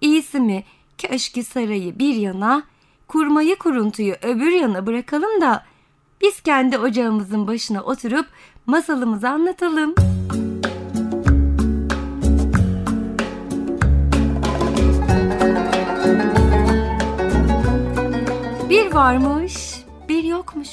İyisi 0.00 0.40
mi 0.40 0.64
köşkü 0.98 1.44
sarayı 1.44 1.98
bir 1.98 2.14
yana, 2.14 2.62
kurmayı 3.08 3.58
kuruntuyu 3.58 4.14
öbür 4.22 4.52
yana 4.52 4.86
bırakalım 4.86 5.40
da 5.40 5.64
biz 6.20 6.40
kendi 6.40 6.78
ocağımızın 6.78 7.46
başına 7.46 7.82
oturup 7.82 8.26
masalımızı 8.66 9.28
anlatalım.'' 9.28 10.49
Bir 18.70 18.92
varmış, 18.92 19.84
bir 20.08 20.24
yokmuş. 20.24 20.68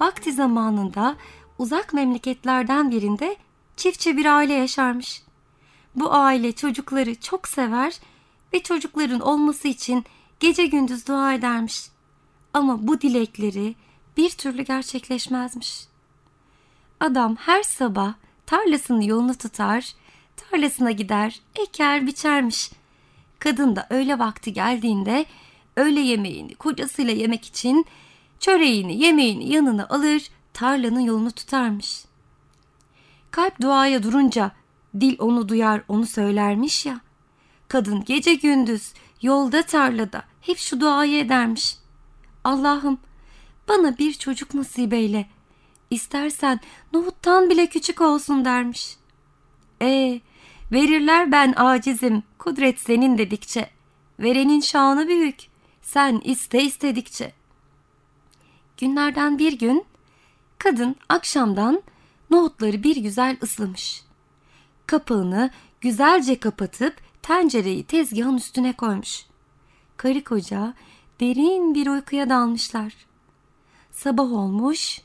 Vakti 0.00 0.32
zamanında 0.32 1.16
uzak 1.58 1.94
memleketlerden 1.94 2.90
birinde 2.90 3.36
çiftçi 3.76 4.16
bir 4.16 4.24
aile 4.24 4.52
yaşarmış. 4.52 5.22
Bu 5.94 6.12
aile 6.14 6.52
çocukları 6.52 7.20
çok 7.20 7.48
sever 7.48 7.98
ve 8.52 8.62
çocukların 8.62 9.20
olması 9.20 9.68
için 9.68 10.04
gece 10.40 10.66
gündüz 10.66 11.08
dua 11.08 11.34
edermiş. 11.34 11.84
Ama 12.54 12.86
bu 12.86 13.00
dilekleri 13.00 13.74
bir 14.16 14.30
türlü 14.30 14.62
gerçekleşmezmiş. 14.62 15.84
Adam 17.00 17.36
her 17.36 17.62
sabah 17.62 18.14
tarlasının 18.46 19.00
yolunu 19.00 19.34
tutar, 19.34 19.92
tarlasına 20.36 20.90
gider, 20.90 21.40
eker 21.56 22.06
biçermiş. 22.06 22.70
Kadın 23.38 23.76
da 23.76 23.86
öğle 23.90 24.18
vakti 24.18 24.52
geldiğinde 24.52 25.26
öğle 25.80 26.00
yemeğini 26.00 26.54
kocasıyla 26.54 27.12
yemek 27.12 27.44
için 27.44 27.86
çöreğini 28.40 29.02
yemeğini 29.02 29.52
yanına 29.52 29.86
alır 29.88 30.30
tarlanın 30.52 31.00
yolunu 31.00 31.30
tutarmış. 31.30 32.04
Kalp 33.30 33.60
duaya 33.60 34.02
durunca 34.02 34.52
dil 35.00 35.16
onu 35.18 35.48
duyar 35.48 35.82
onu 35.88 36.06
söylermiş 36.06 36.86
ya. 36.86 37.00
Kadın 37.68 38.04
gece 38.04 38.34
gündüz 38.34 38.92
yolda 39.22 39.62
tarlada 39.62 40.22
hep 40.40 40.58
şu 40.58 40.80
duayı 40.80 41.18
edermiş. 41.18 41.76
Allah'ım 42.44 42.98
bana 43.68 43.98
bir 43.98 44.12
çocuk 44.12 44.54
nasip 44.54 44.92
eyle. 44.92 45.26
İstersen 45.90 46.60
nohuttan 46.92 47.50
bile 47.50 47.66
küçük 47.66 48.00
olsun 48.00 48.44
dermiş. 48.44 48.96
E 49.82 50.20
verirler 50.72 51.32
ben 51.32 51.54
acizim 51.56 52.22
kudret 52.38 52.80
senin 52.80 53.18
dedikçe. 53.18 53.70
Verenin 54.20 54.60
şanı 54.60 55.08
büyük 55.08 55.49
sen 55.82 56.20
iste 56.24 56.62
istedikçe. 56.62 57.32
Günlerden 58.76 59.38
bir 59.38 59.58
gün 59.58 59.84
kadın 60.58 60.96
akşamdan 61.08 61.82
nohutları 62.30 62.82
bir 62.82 62.96
güzel 62.96 63.36
ıslamış. 63.42 64.02
Kapağını 64.86 65.50
güzelce 65.80 66.40
kapatıp 66.40 66.96
tencereyi 67.22 67.84
tezgahın 67.84 68.36
üstüne 68.36 68.72
koymuş. 68.72 69.26
Karı 69.96 70.24
koca 70.24 70.74
derin 71.20 71.74
bir 71.74 71.86
uykuya 71.86 72.30
dalmışlar. 72.30 72.94
Sabah 73.92 74.32
olmuş, 74.32 75.00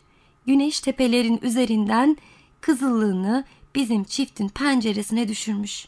güneş 0.48 0.80
tepelerin 0.80 1.40
üzerinden 1.42 2.18
kızıllığını 2.62 3.46
bizim 3.76 4.04
çiftin 4.04 4.50
penceresine 4.50 5.28
düşürmüş. 5.28 5.88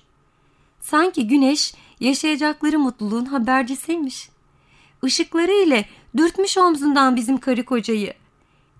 Sanki 0.82 1.28
güneş 1.28 1.74
yaşayacakları 2.00 2.80
mutluluğun 2.80 3.26
habercisiymiş. 3.26 4.30
Işıkları 5.04 5.52
ile 5.52 5.86
dürtmüş 6.18 6.58
omzundan 6.58 7.16
bizim 7.16 7.38
karı 7.38 7.66
kocayı. 7.66 8.14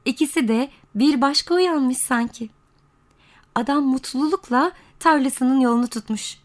İkisi 0.06 0.48
de 0.48 0.70
bir 0.96 1.22
başka 1.22 1.56
uyanmış 1.56 1.98
sanki. 1.98 2.50
Adam 3.56 3.84
mutlulukla 3.84 4.72
tarlasının 5.00 5.60
yolunu 5.60 5.88
tutmuş. 5.88 6.38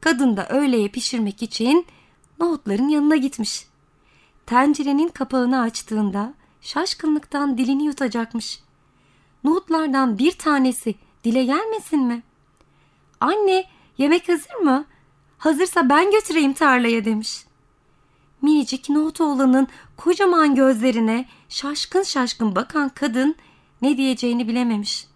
Kadın 0.00 0.36
da 0.36 0.48
öğleye 0.48 0.88
pişirmek 0.88 1.42
için 1.42 1.86
nohutların 2.38 2.88
yanına 2.88 3.16
gitmiş. 3.16 3.66
Tencerenin 4.46 5.08
kapağını 5.08 5.60
açtığında 5.60 6.34
şaşkınlıktan 6.60 7.58
dilini 7.58 7.84
yutacakmış. 7.84 8.60
Nohutlardan 9.44 10.18
bir 10.18 10.32
tanesi 10.32 10.94
dile 11.24 11.44
gelmesin 11.44 12.00
mi? 12.00 12.22
Anne 13.20 13.64
yemek 13.98 14.28
hazır 14.28 14.54
mı? 14.54 14.84
Hazırsa 15.38 15.88
ben 15.88 16.10
götüreyim 16.10 16.52
tarlaya 16.52 17.04
demiş 17.04 17.44
minicik 18.42 18.88
Nohutoğlan'ın 18.88 19.68
kocaman 19.96 20.54
gözlerine 20.54 21.28
şaşkın 21.48 22.02
şaşkın 22.02 22.54
bakan 22.54 22.88
kadın 22.88 23.36
ne 23.82 23.96
diyeceğini 23.96 24.48
bilememiş. 24.48 25.06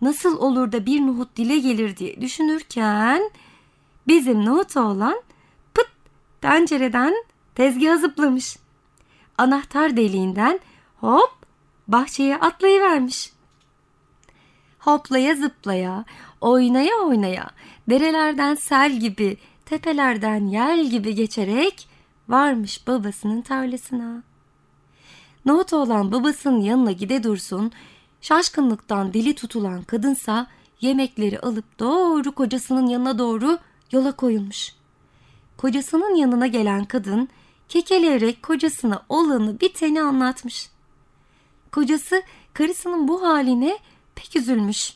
Nasıl 0.00 0.38
olur 0.38 0.72
da 0.72 0.86
bir 0.86 1.00
nohut 1.00 1.36
dile 1.36 1.58
gelir 1.58 1.96
diye 1.96 2.20
düşünürken 2.20 3.30
bizim 4.08 4.44
Nohutoğlan 4.44 5.22
pıt 5.74 5.88
tencereden 6.40 7.14
tezgaha 7.54 7.96
zıplamış. 7.96 8.56
Anahtar 9.38 9.96
deliğinden 9.96 10.60
hop 11.00 11.30
bahçeye 11.88 12.36
atlayıvermiş. 12.36 13.32
Hoplaya 14.78 15.34
zıplaya, 15.34 16.04
oynaya 16.40 16.96
oynaya, 16.96 17.50
derelerden 17.90 18.54
sel 18.54 18.98
gibi, 18.98 19.36
tepelerden 19.66 20.46
yel 20.46 20.86
gibi 20.86 21.14
geçerek 21.14 21.88
varmış 22.28 22.86
babasının 22.86 23.42
tarlasına. 23.42 24.22
Nohut 25.46 25.72
olan 25.72 26.12
babasının 26.12 26.60
yanına 26.60 26.92
gide 26.92 27.22
dursun, 27.22 27.72
Şaşkınlıktan 28.24 29.14
dili 29.14 29.34
tutulan 29.34 29.82
kadınsa 29.82 30.46
yemekleri 30.80 31.40
alıp 31.40 31.78
doğru 31.78 32.32
kocasının 32.32 32.86
yanına 32.86 33.18
doğru 33.18 33.58
yola 33.92 34.12
koyulmuş. 34.12 34.72
Kocasının 35.56 36.14
yanına 36.14 36.46
gelen 36.46 36.84
kadın 36.84 37.28
kekeleyerek 37.68 38.42
kocasına 38.42 39.02
olanı 39.08 39.60
biteni 39.60 40.02
anlatmış. 40.02 40.70
Kocası 41.72 42.22
karısının 42.54 43.08
bu 43.08 43.22
haline 43.22 43.78
pek 44.14 44.36
üzülmüş. 44.36 44.94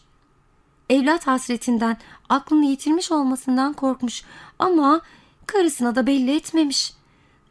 Evlat 0.90 1.26
hasretinden 1.26 1.96
aklını 2.28 2.64
yitirmiş 2.64 3.12
olmasından 3.12 3.72
korkmuş 3.72 4.24
ama 4.58 5.00
karısına 5.46 5.94
da 5.94 6.06
belli 6.06 6.36
etmemiş. 6.36 6.97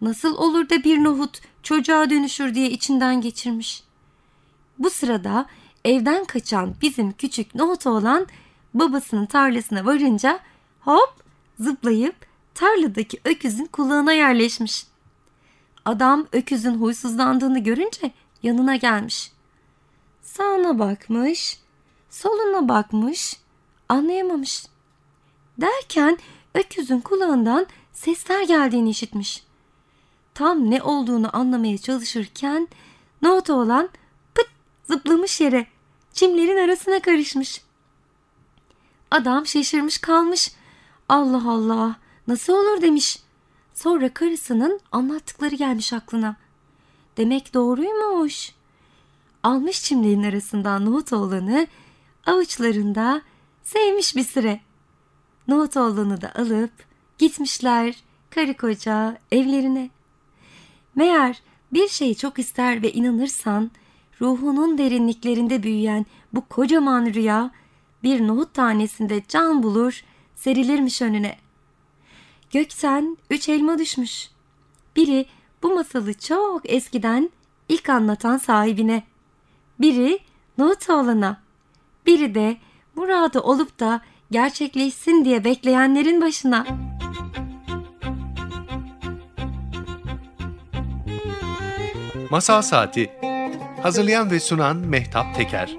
Nasıl 0.01 0.35
olur 0.37 0.69
da 0.69 0.83
bir 0.83 1.03
nohut 1.03 1.41
çocuğa 1.63 2.09
dönüşür 2.09 2.55
diye 2.55 2.69
içinden 2.69 3.21
geçirmiş. 3.21 3.83
Bu 4.79 4.89
sırada 4.89 5.45
evden 5.85 6.25
kaçan 6.25 6.75
bizim 6.81 7.11
küçük 7.11 7.55
nohut 7.55 7.87
oğlan 7.87 8.27
babasının 8.73 9.25
tarlasına 9.25 9.85
varınca 9.85 10.39
hop 10.79 11.13
zıplayıp 11.59 12.15
tarladaki 12.53 13.19
öküzün 13.25 13.65
kulağına 13.65 14.13
yerleşmiş. 14.13 14.87
Adam 15.85 16.27
öküzün 16.31 16.73
huysuzlandığını 16.73 17.59
görünce 17.59 18.11
yanına 18.43 18.75
gelmiş. 18.75 19.31
Sağına 20.21 20.79
bakmış, 20.79 21.59
soluna 22.09 22.69
bakmış, 22.69 23.37
anlayamamış. 23.89 24.65
Derken 25.57 26.17
öküzün 26.55 26.99
kulağından 26.99 27.67
sesler 27.93 28.43
geldiğini 28.43 28.89
işitmiş. 28.89 29.46
Tam 30.37 30.71
ne 30.71 30.83
olduğunu 30.83 31.35
anlamaya 31.35 31.77
çalışırken 31.77 32.67
nohut 33.21 33.49
olan 33.49 33.89
pıt 34.35 34.47
zıplamış 34.87 35.41
yere, 35.41 35.67
çimlerin 36.13 36.57
arasına 36.57 36.99
karışmış. 36.99 37.61
Adam 39.11 39.45
şaşırmış 39.45 39.97
kalmış. 39.97 40.51
Allah 41.09 41.51
Allah 41.51 41.95
nasıl 42.27 42.53
olur 42.53 42.81
demiş. 42.81 43.19
Sonra 43.73 44.13
karısının 44.13 44.79
anlattıkları 44.91 45.55
gelmiş 45.55 45.93
aklına. 45.93 46.35
Demek 47.17 47.53
doğruymuş. 47.53 48.51
Almış 49.43 49.83
çimlerin 49.83 50.23
arasından 50.23 50.85
nohut 50.85 51.13
oğlanı 51.13 51.67
avuçlarında 52.25 53.21
sevmiş 53.63 54.15
bir 54.15 54.23
süre. 54.23 54.59
Nohut 55.47 55.77
oğlanı 55.77 56.21
da 56.21 56.31
alıp 56.35 56.71
gitmişler 57.17 57.95
karı 58.29 58.57
koca 58.57 59.17
evlerine. 59.31 59.96
Meğer 60.97 61.41
bir 61.73 61.87
şeyi 61.87 62.15
çok 62.15 62.39
ister 62.39 62.81
ve 62.81 62.91
inanırsan 62.91 63.71
ruhunun 64.21 64.77
derinliklerinde 64.77 65.63
büyüyen 65.63 66.05
bu 66.33 66.45
kocaman 66.45 67.05
rüya 67.05 67.51
bir 68.03 68.27
nohut 68.27 68.53
tanesinde 68.53 69.23
can 69.27 69.63
bulur 69.63 70.03
serilirmiş 70.35 71.01
önüne. 71.01 71.37
Gökten 72.51 73.17
üç 73.29 73.49
elma 73.49 73.79
düşmüş. 73.79 74.29
Biri 74.95 75.25
bu 75.63 75.75
masalı 75.75 76.13
çok 76.13 76.61
eskiden 76.73 77.29
ilk 77.69 77.89
anlatan 77.89 78.37
sahibine. 78.37 79.03
Biri 79.79 80.19
nohut 80.57 80.89
oğlana. 80.89 81.41
Biri 82.05 82.35
de 82.35 82.57
muradı 82.95 83.39
olup 83.39 83.79
da 83.79 84.01
gerçekleşsin 84.31 85.25
diye 85.25 85.43
bekleyenlerin 85.43 86.21
başına. 86.21 86.86
Masal 92.31 92.61
Saati. 92.61 93.11
Hazırlayan 93.83 94.31
ve 94.31 94.39
sunan 94.39 94.77
Mehtap 94.77 95.35
Teker 95.35 95.75